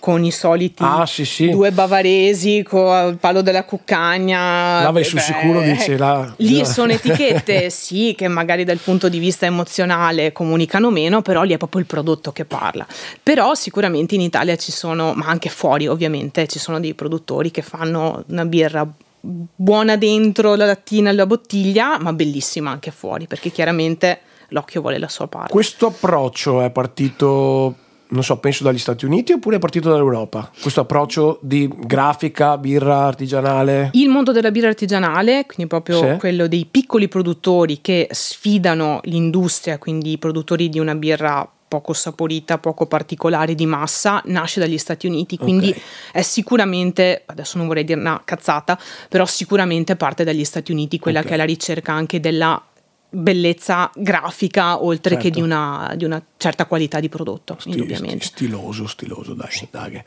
con 0.00 0.24
i 0.24 0.30
soliti 0.30 0.82
ah, 0.82 1.04
sì, 1.04 1.26
sì. 1.26 1.50
due 1.50 1.72
bavaresi 1.72 2.62
con 2.62 3.10
il 3.10 3.18
palo 3.18 3.42
della 3.42 3.64
cuccagna. 3.64 4.82
Là 4.82 4.90
vai 4.92 5.04
sul 5.04 5.20
sicuro 5.20 5.60
dice 5.60 5.98
là. 5.98 6.32
Lì 6.38 6.64
sono 6.64 6.92
etichette, 6.92 7.68
sì, 7.68 8.14
che 8.16 8.28
magari 8.28 8.64
dal 8.64 8.78
punto 8.78 9.10
di 9.10 9.18
vista 9.18 9.44
emozionale 9.44 10.32
comunicano 10.32 10.90
meno, 10.90 11.20
però 11.20 11.42
lì 11.42 11.52
è 11.52 11.58
proprio 11.58 11.82
il 11.82 11.86
prodotto 11.86 12.32
che 12.32 12.46
parla. 12.46 12.86
Però 13.22 13.54
sicuramente 13.54 14.14
in 14.14 14.22
Italia 14.22 14.56
ci 14.56 14.72
sono, 14.72 15.12
ma 15.12 15.26
anche 15.26 15.50
fuori 15.50 15.86
ovviamente, 15.86 16.46
ci 16.46 16.58
sono 16.58 16.80
dei 16.80 16.94
produttori 16.94 17.50
che 17.50 17.60
fanno 17.60 18.24
una 18.28 18.46
birra 18.46 18.90
buona 19.24 19.96
dentro 19.96 20.54
la 20.54 20.66
lattina 20.66 21.10
e 21.10 21.14
la 21.14 21.26
bottiglia, 21.26 21.98
ma 21.98 22.12
bellissima 22.12 22.70
anche 22.70 22.90
fuori, 22.90 23.26
perché 23.26 23.50
chiaramente 23.50 24.20
l'occhio 24.48 24.80
vuole 24.80 24.98
la 24.98 25.08
sua 25.08 25.26
parte. 25.26 25.52
Questo 25.52 25.86
approccio 25.86 26.60
è 26.60 26.70
partito, 26.70 27.74
non 28.08 28.22
so, 28.22 28.38
penso 28.38 28.62
dagli 28.64 28.78
Stati 28.78 29.04
Uniti 29.04 29.32
oppure 29.32 29.56
è 29.56 29.58
partito 29.58 29.88
dall'Europa? 29.88 30.50
Questo 30.60 30.80
approccio 30.80 31.38
di 31.40 31.68
grafica, 31.74 32.58
birra 32.58 33.06
artigianale? 33.06 33.90
Il 33.94 34.08
mondo 34.08 34.32
della 34.32 34.50
birra 34.50 34.68
artigianale, 34.68 35.46
quindi 35.46 35.66
proprio 35.66 35.98
sì. 35.98 36.16
quello 36.18 36.46
dei 36.46 36.66
piccoli 36.70 37.08
produttori 37.08 37.80
che 37.80 38.08
sfidano 38.10 39.00
l'industria, 39.04 39.78
quindi 39.78 40.12
i 40.12 40.18
produttori 40.18 40.68
di 40.68 40.78
una 40.78 40.94
birra 40.94 41.48
poco 41.74 41.92
saporita, 41.92 42.58
poco 42.58 42.86
particolare 42.86 43.56
di 43.56 43.66
massa, 43.66 44.22
nasce 44.26 44.60
dagli 44.60 44.78
Stati 44.78 45.08
Uniti, 45.08 45.36
quindi 45.36 45.70
okay. 45.70 45.82
è 46.12 46.22
sicuramente, 46.22 47.24
adesso 47.26 47.58
non 47.58 47.66
vorrei 47.66 47.82
dire 47.82 47.98
una 47.98 48.22
cazzata, 48.24 48.78
però 49.08 49.26
sicuramente 49.26 49.96
parte 49.96 50.22
dagli 50.22 50.44
Stati 50.44 50.70
Uniti 50.70 51.00
quella 51.00 51.18
okay. 51.18 51.30
che 51.30 51.34
è 51.34 51.38
la 51.38 51.44
ricerca 51.44 51.92
anche 51.92 52.20
della 52.20 52.62
bellezza 53.10 53.90
grafica 53.94 54.84
oltre 54.84 55.14
certo. 55.14 55.24
che 55.24 55.34
di 55.34 55.40
una, 55.40 55.92
di 55.96 56.04
una, 56.04 56.22
certa 56.36 56.66
qualità 56.66 57.00
di 57.00 57.08
prodotto 57.08 57.56
Sti, 57.58 57.70
indubbiamente 57.70 58.24
stiloso 58.24 58.88
stiloso 58.88 59.34
dai, 59.34 59.50
sì. 59.50 59.68
dai, 59.70 60.02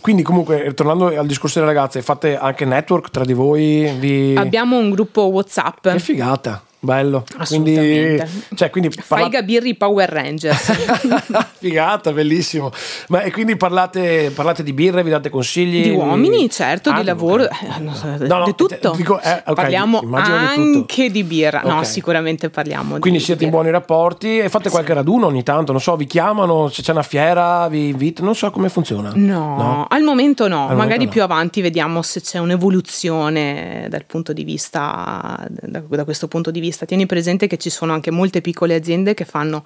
quindi 0.00 0.22
comunque 0.22 0.72
tornando 0.74 1.06
al 1.06 1.26
discorso 1.26 1.58
delle 1.58 1.72
ragazze 1.72 2.02
fate 2.02 2.36
anche 2.36 2.66
network 2.66 3.10
tra 3.10 3.24
di 3.24 3.32
voi 3.32 3.90
vi... 3.98 4.34
abbiamo 4.36 4.76
un 4.76 4.90
gruppo 4.90 5.22
whatsapp 5.22 5.88
che 5.88 5.98
figata 5.98 6.62
Bello, 6.82 7.24
quindi, 7.46 8.18
cioè, 8.54 8.70
quindi 8.70 8.88
parla... 8.88 9.24
Fai 9.24 9.28
Gabirri 9.28 9.74
Power 9.74 10.08
Rangers. 10.08 10.72
Figata, 11.60 12.10
bellissimo. 12.10 12.72
Ma 13.08 13.20
e 13.20 13.30
quindi 13.30 13.54
parlate, 13.56 14.30
parlate, 14.34 14.62
di 14.62 14.72
birre, 14.72 15.02
vi 15.02 15.10
date 15.10 15.28
consigli? 15.28 15.82
Di 15.82 15.90
uomini, 15.90 16.48
certo, 16.48 16.88
ah, 16.88 16.98
di 16.98 17.04
lavoro, 17.04 17.44
okay. 17.44 17.68
eh, 17.76 17.80
no, 17.80 18.38
no, 18.38 18.44
di 18.44 18.54
tutto. 18.54 18.94
Dico, 18.96 19.20
eh, 19.20 19.42
okay, 19.44 19.54
Parliamo 19.54 20.00
anche 20.14 21.10
di, 21.10 21.10
di 21.10 21.24
birra, 21.24 21.58
okay. 21.62 21.70
no, 21.70 21.84
sicuramente 21.84 22.48
parliamo. 22.48 22.98
Quindi 22.98 23.18
di 23.18 23.24
siete 23.26 23.44
birra. 23.44 23.44
in 23.44 23.62
buoni 23.62 23.70
rapporti 23.70 24.38
e 24.38 24.48
fate 24.48 24.70
qualche 24.70 24.94
raduno 24.94 25.26
ogni 25.26 25.42
tanto, 25.42 25.72
non 25.72 25.82
so, 25.82 25.96
vi 25.96 26.06
chiamano, 26.06 26.68
se 26.68 26.80
c'è 26.80 26.92
una 26.92 27.02
fiera, 27.02 27.68
vi 27.68 27.88
invitano, 27.88 28.28
non 28.28 28.34
so 28.34 28.50
come 28.50 28.70
funziona. 28.70 29.12
No, 29.14 29.56
no? 29.56 29.86
al 29.86 30.02
momento 30.02 30.48
no, 30.48 30.62
al 30.62 30.76
magari 30.76 30.92
momento 30.92 31.12
più 31.12 31.22
avanti 31.22 31.60
vediamo 31.60 32.00
se 32.00 32.22
c'è 32.22 32.38
un'evoluzione 32.38 33.86
dal 33.90 34.06
punto 34.06 34.32
di 34.32 34.44
vista, 34.44 35.46
da, 35.46 35.82
da 35.86 36.04
questo 36.04 36.26
punto 36.26 36.50
di 36.50 36.58
vista 36.58 36.68
vista. 36.70 36.86
Tieni 36.86 37.06
presente 37.06 37.46
che 37.46 37.56
ci 37.56 37.68
sono 37.70 37.92
anche 37.92 38.10
molte 38.10 38.40
piccole 38.40 38.74
aziende 38.74 39.14
che 39.14 39.24
fanno 39.24 39.64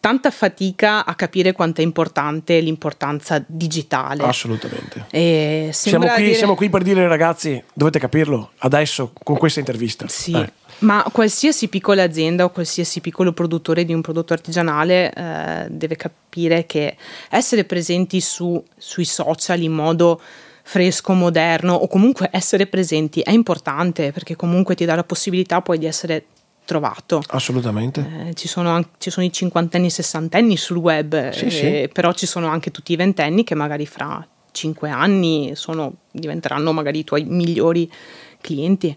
tanta 0.00 0.30
fatica 0.30 1.04
a 1.04 1.14
capire 1.14 1.52
quanto 1.52 1.80
è 1.80 1.84
importante 1.84 2.58
l'importanza 2.60 3.42
digitale. 3.46 4.24
Assolutamente. 4.24 5.06
Siamo 5.72 6.06
qui, 6.06 6.24
dire... 6.24 6.34
siamo, 6.34 6.54
qui, 6.54 6.68
per 6.68 6.82
dire 6.82 7.06
ragazzi, 7.06 7.62
dovete 7.72 7.98
capirlo 7.98 8.50
adesso 8.58 9.12
con 9.22 9.36
questa 9.36 9.60
intervista. 9.60 10.08
Sì. 10.08 10.32
Eh. 10.32 10.52
Ma 10.78 11.04
qualsiasi 11.10 11.68
piccola 11.68 12.02
azienda 12.02 12.44
o 12.44 12.50
qualsiasi 12.50 13.00
piccolo 13.00 13.32
produttore 13.32 13.84
di 13.84 13.94
un 13.94 14.02
prodotto 14.02 14.34
artigianale 14.34 15.12
eh, 15.12 15.66
deve 15.70 15.96
capire 15.96 16.66
che 16.66 16.96
essere 17.30 17.64
presenti 17.64 18.20
su, 18.20 18.62
sui 18.76 19.06
social 19.06 19.62
in 19.62 19.72
modo 19.72 20.20
fresco, 20.62 21.12
moderno 21.12 21.74
o 21.74 21.86
comunque 21.86 22.28
essere 22.32 22.66
presenti 22.66 23.20
è 23.20 23.30
importante 23.30 24.10
perché 24.10 24.34
comunque 24.34 24.74
ti 24.74 24.84
dà 24.84 24.96
la 24.96 25.04
possibilità 25.04 25.62
poi 25.62 25.78
di 25.78 25.86
essere 25.86 26.24
trovato. 26.66 27.22
Assolutamente. 27.28 28.26
Eh, 28.28 28.34
ci, 28.34 28.46
sono 28.46 28.68
anche, 28.68 28.90
ci, 28.98 29.08
sono 29.08 29.24
i 29.24 29.32
cinquantenni 29.32 29.86
e 29.86 29.90
sessantenni 29.90 30.58
sul 30.58 30.76
web, 30.76 31.30
sì, 31.30 31.46
eh, 31.46 31.50
sì. 31.50 31.90
però 31.90 32.12
ci 32.12 32.26
sono 32.26 32.48
anche 32.48 32.70
tutti 32.70 32.92
i 32.92 32.96
ventenni 32.96 33.42
che 33.44 33.54
magari 33.54 33.86
fra 33.86 34.26
cinque 34.52 34.90
anni 34.90 35.52
sono, 35.54 35.94
diventeranno 36.10 36.72
magari 36.72 36.98
i 36.98 37.04
tuoi 37.04 37.24
migliori 37.24 37.90
clienti. 38.42 38.94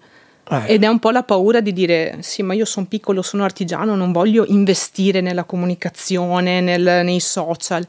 Eh. 0.51 0.73
Ed 0.73 0.83
è 0.83 0.87
un 0.87 0.99
po' 0.99 1.11
la 1.11 1.23
paura 1.23 1.61
di 1.61 1.71
dire 1.71 2.17
sì, 2.21 2.41
ma 2.41 2.53
io 2.53 2.65
sono 2.65 2.87
piccolo, 2.87 3.21
sono 3.21 3.43
artigiano, 3.43 3.95
non 3.95 4.11
voglio 4.11 4.45
investire 4.47 5.21
nella 5.21 5.43
comunicazione, 5.43 6.59
nel, 6.59 7.05
nei 7.05 7.19
social. 7.19 7.85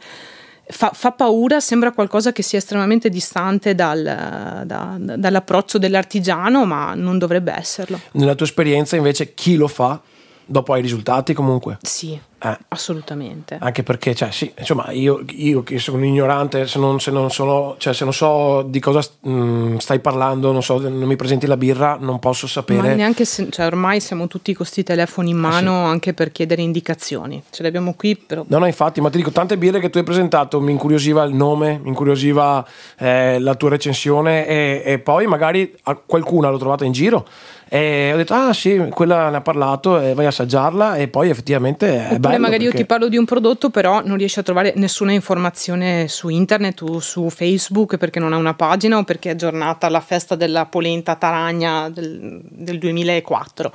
Fa, 0.70 0.90
fa, 0.94 1.12
paura, 1.12 1.60
sembra 1.60 1.92
qualcosa 1.92 2.32
che 2.32 2.42
sia 2.42 2.58
estremamente 2.58 3.08
distante 3.08 3.74
dal, 3.74 4.64
da, 4.64 4.96
dall'approccio 4.98 5.78
dell'artigiano, 5.78 6.64
ma 6.64 6.94
non 6.94 7.18
dovrebbe 7.18 7.52
esserlo. 7.52 8.00
Nella 8.12 8.34
tua 8.34 8.46
esperienza 8.46 8.96
invece 8.96 9.34
chi 9.34 9.56
lo 9.56 9.68
fa 9.68 10.00
dopo 10.44 10.72
hai 10.72 10.82
risultati 10.82 11.34
comunque? 11.34 11.78
Sì, 11.82 12.18
eh. 12.42 12.58
assolutamente. 12.68 13.58
Anche 13.60 13.82
perché, 13.82 14.14
cioè, 14.14 14.30
sì, 14.30 14.52
insomma, 14.58 14.90
io, 14.90 15.22
io, 15.28 15.62
che 15.62 15.78
sono 15.78 16.04
ignorante, 16.04 16.66
se 16.66 16.78
non, 16.78 16.98
se, 17.00 17.10
non 17.10 17.30
sono, 17.30 17.76
cioè, 17.78 17.92
se 17.92 18.04
non 18.04 18.12
so 18.12 18.62
di 18.62 18.80
cosa 18.80 19.00
mh, 19.20 19.30
mm, 19.30 19.76
stai 19.76 20.00
parlando, 20.00 20.50
non, 20.52 20.62
so, 20.62 20.78
non 20.78 21.02
mi 21.02 21.16
presenti 21.16 21.46
la 21.46 21.56
birra, 21.56 21.96
non 22.00 22.18
posso 22.18 22.46
sapere. 22.46 22.88
Ma 22.88 22.94
neanche 22.94 23.24
se, 23.24 23.48
cioè, 23.50 23.66
ormai 23.66 24.00
siamo 24.00 24.26
tutti 24.26 24.54
con 24.54 24.64
questi 24.64 24.82
telefoni 24.82 25.30
in 25.30 25.36
mano 25.36 25.82
eh 25.82 25.84
sì. 25.84 25.90
anche 25.90 26.14
per 26.14 26.32
chiedere 26.32 26.62
indicazioni. 26.62 27.42
Ce 27.50 27.62
le 27.62 27.68
abbiamo 27.68 27.94
qui, 27.94 28.16
però. 28.16 28.44
No, 28.46 28.58
no, 28.58 28.66
infatti, 28.66 29.00
ma 29.00 29.10
ti 29.10 29.18
dico, 29.18 29.30
tante 29.30 29.58
birre 29.58 29.80
che 29.80 29.90
tu 29.90 29.98
hai 29.98 30.04
presentato 30.04 30.60
mi 30.60 30.72
incuriosiva 30.72 31.22
il 31.24 31.34
nome, 31.34 31.78
mi 31.82 31.88
incuriosiva 31.88 32.66
eh, 32.98 33.38
la 33.38 33.54
tua 33.54 33.70
recensione 33.70 34.46
e, 34.46 34.82
e 34.84 34.98
poi 34.98 35.26
magari 35.26 35.76
qualcuna 36.06 36.48
l'ho 36.48 36.58
trovata 36.58 36.84
in 36.84 36.92
giro 36.92 37.26
e 37.72 38.10
ho 38.12 38.16
detto, 38.16 38.34
ah 38.34 38.52
sì, 38.52 38.88
quella 38.90 39.30
ne 39.30 39.36
ha 39.36 39.40
parlato, 39.42 40.00
e 40.00 40.12
vai 40.12 40.24
a 40.24 40.30
assaggiarla 40.30 40.96
e 40.96 41.06
poi 41.06 41.30
effettivamente 41.30 41.86
è 41.86 42.04
Oppure 42.06 42.18
bello. 42.18 42.38
magari 42.40 42.64
perché... 42.64 42.78
io 42.78 42.82
ti 42.82 42.84
parlo 42.84 43.08
di 43.08 43.16
un 43.16 43.24
prodotto, 43.24 43.70
però 43.70 44.02
non 44.04 44.16
riesci 44.16 44.40
a 44.40 44.42
trovare 44.42 44.72
nessuna 44.74 45.12
informazione 45.12 46.08
su 46.08 46.28
internet 46.30 46.82
o 46.82 46.98
su 46.98 47.30
Facebook 47.30 47.96
perché 47.96 48.18
non 48.18 48.32
ha 48.32 48.38
una 48.38 48.54
pagina 48.54 48.98
o 48.98 49.04
perché 49.04 49.28
è 49.28 49.32
aggiornata 49.34 49.86
alla 49.86 50.00
festa 50.00 50.34
della 50.34 50.66
polenta 50.66 51.14
taragna 51.14 51.88
del, 51.88 52.40
del 52.42 52.80
2004. 52.80 53.72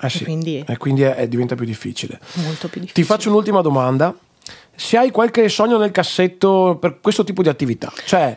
Eh 0.00 0.08
sì, 0.08 0.24
quindi, 0.24 0.64
e 0.66 0.76
quindi 0.76 1.02
è, 1.02 1.14
è, 1.14 1.28
diventa 1.28 1.54
più 1.54 1.66
difficile. 1.66 2.18
Molto 2.32 2.66
più 2.66 2.80
difficile. 2.80 2.92
Ti 2.92 3.04
faccio 3.04 3.28
un'ultima 3.28 3.60
domanda 3.60 4.12
se 4.80 4.96
hai 4.96 5.10
qualche 5.10 5.50
sogno 5.50 5.76
nel 5.76 5.90
cassetto 5.90 6.78
per 6.80 7.00
questo 7.02 7.22
tipo 7.22 7.42
di 7.42 7.50
attività, 7.50 7.92
cioè 8.06 8.34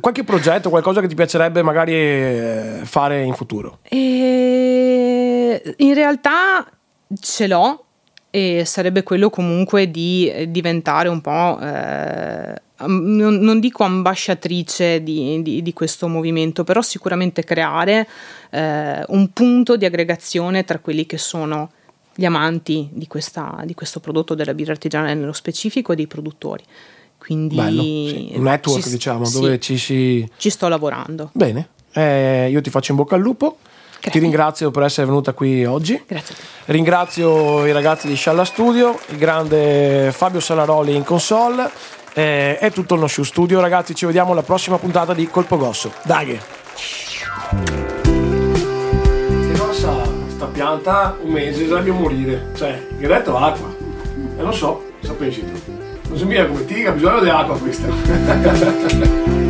qualche 0.00 0.24
progetto, 0.24 0.70
qualcosa 0.70 1.02
che 1.02 1.08
ti 1.08 1.14
piacerebbe 1.14 1.62
magari 1.62 1.92
eh, 1.92 2.80
fare 2.84 3.22
in 3.22 3.34
futuro? 3.34 3.80
E 3.82 5.74
in 5.76 5.92
realtà 5.92 6.66
ce 7.20 7.46
l'ho 7.48 7.84
e 8.30 8.62
sarebbe 8.64 9.02
quello 9.02 9.28
comunque 9.28 9.90
di 9.90 10.32
diventare 10.48 11.10
un 11.10 11.20
po', 11.20 11.58
eh, 11.60 12.54
non, 12.86 13.34
non, 13.34 13.60
dico 13.60 13.84
ambasciatrice 13.84 15.02
di, 15.02 15.42
di, 15.42 15.60
di, 15.60 15.72
questo 15.74 16.08
movimento, 16.08 16.64
però 16.64 16.80
sicuramente 16.80 17.44
creare 17.44 18.08
eh, 18.48 19.04
un 19.08 19.28
punto 19.34 19.76
di 19.76 19.84
aggregazione 19.84 20.64
tra 20.64 20.78
quelli 20.78 21.04
che 21.04 21.18
sono 21.18 21.70
gli 22.14 22.24
amanti 22.24 22.88
di, 22.92 23.06
questa, 23.06 23.62
di 23.64 23.74
questo 23.74 24.00
prodotto 24.00 24.34
della 24.34 24.54
birra 24.54 24.72
artigianale 24.72 25.14
nello 25.14 25.32
specifico 25.32 25.92
e 25.92 25.96
dei 25.96 26.06
produttori. 26.06 26.64
Quindi 27.18 27.54
Bello, 27.54 27.82
sì. 27.82 28.32
un 28.34 28.42
network, 28.42 28.82
ci, 28.82 28.90
diciamo, 28.90 29.30
dove 29.30 29.60
ci 29.60 29.78
si. 29.78 30.28
Ci 30.36 30.50
sto 30.50 30.66
lavorando. 30.66 31.30
Bene, 31.32 31.68
eh, 31.92 32.48
io 32.50 32.60
ti 32.60 32.70
faccio 32.70 32.90
in 32.90 32.98
bocca 32.98 33.14
al 33.14 33.20
lupo. 33.20 33.58
Grazie. 33.92 34.10
Ti 34.10 34.18
ringrazio 34.18 34.70
per 34.72 34.82
essere 34.82 35.06
venuta 35.06 35.32
qui 35.32 35.64
oggi. 35.64 36.02
Grazie. 36.04 36.34
Ringrazio 36.64 37.64
i 37.64 37.70
ragazzi 37.70 38.08
di 38.08 38.16
Scialla 38.16 38.44
Studio, 38.44 38.98
il 39.10 39.16
grande 39.18 40.10
Fabio 40.12 40.40
Salaroli 40.40 40.96
in 40.96 41.04
console 41.04 41.70
eh, 42.12 42.58
e 42.60 42.72
tutto 42.72 42.94
il 42.94 43.00
No 43.00 43.06
Show 43.06 43.22
Studio. 43.22 43.60
Ragazzi, 43.60 43.94
ci 43.94 44.04
vediamo 44.04 44.32
alla 44.32 44.42
prossima 44.42 44.78
puntata 44.78 45.14
di 45.14 45.28
Colpo 45.28 45.56
Gosso. 45.56 45.92
Dai! 46.02 46.40
Pianta 50.52 51.16
un 51.20 51.32
mese 51.32 51.66
dovrebbe 51.66 51.90
morire. 51.90 52.50
Cioè, 52.54 52.80
il 52.98 53.08
retto 53.08 53.36
acqua. 53.36 53.74
E 54.36 54.42
lo 54.42 54.52
so, 54.52 54.84
cosa 55.00 55.12
pensi 55.14 55.44
tu? 55.44 55.60
Non 56.08 56.18
sembra 56.18 56.46
come 56.46 56.64
tiga, 56.64 56.92
bisogno 56.92 57.20
di 57.20 57.28
acqua 57.28 57.56
questa. 57.58 59.40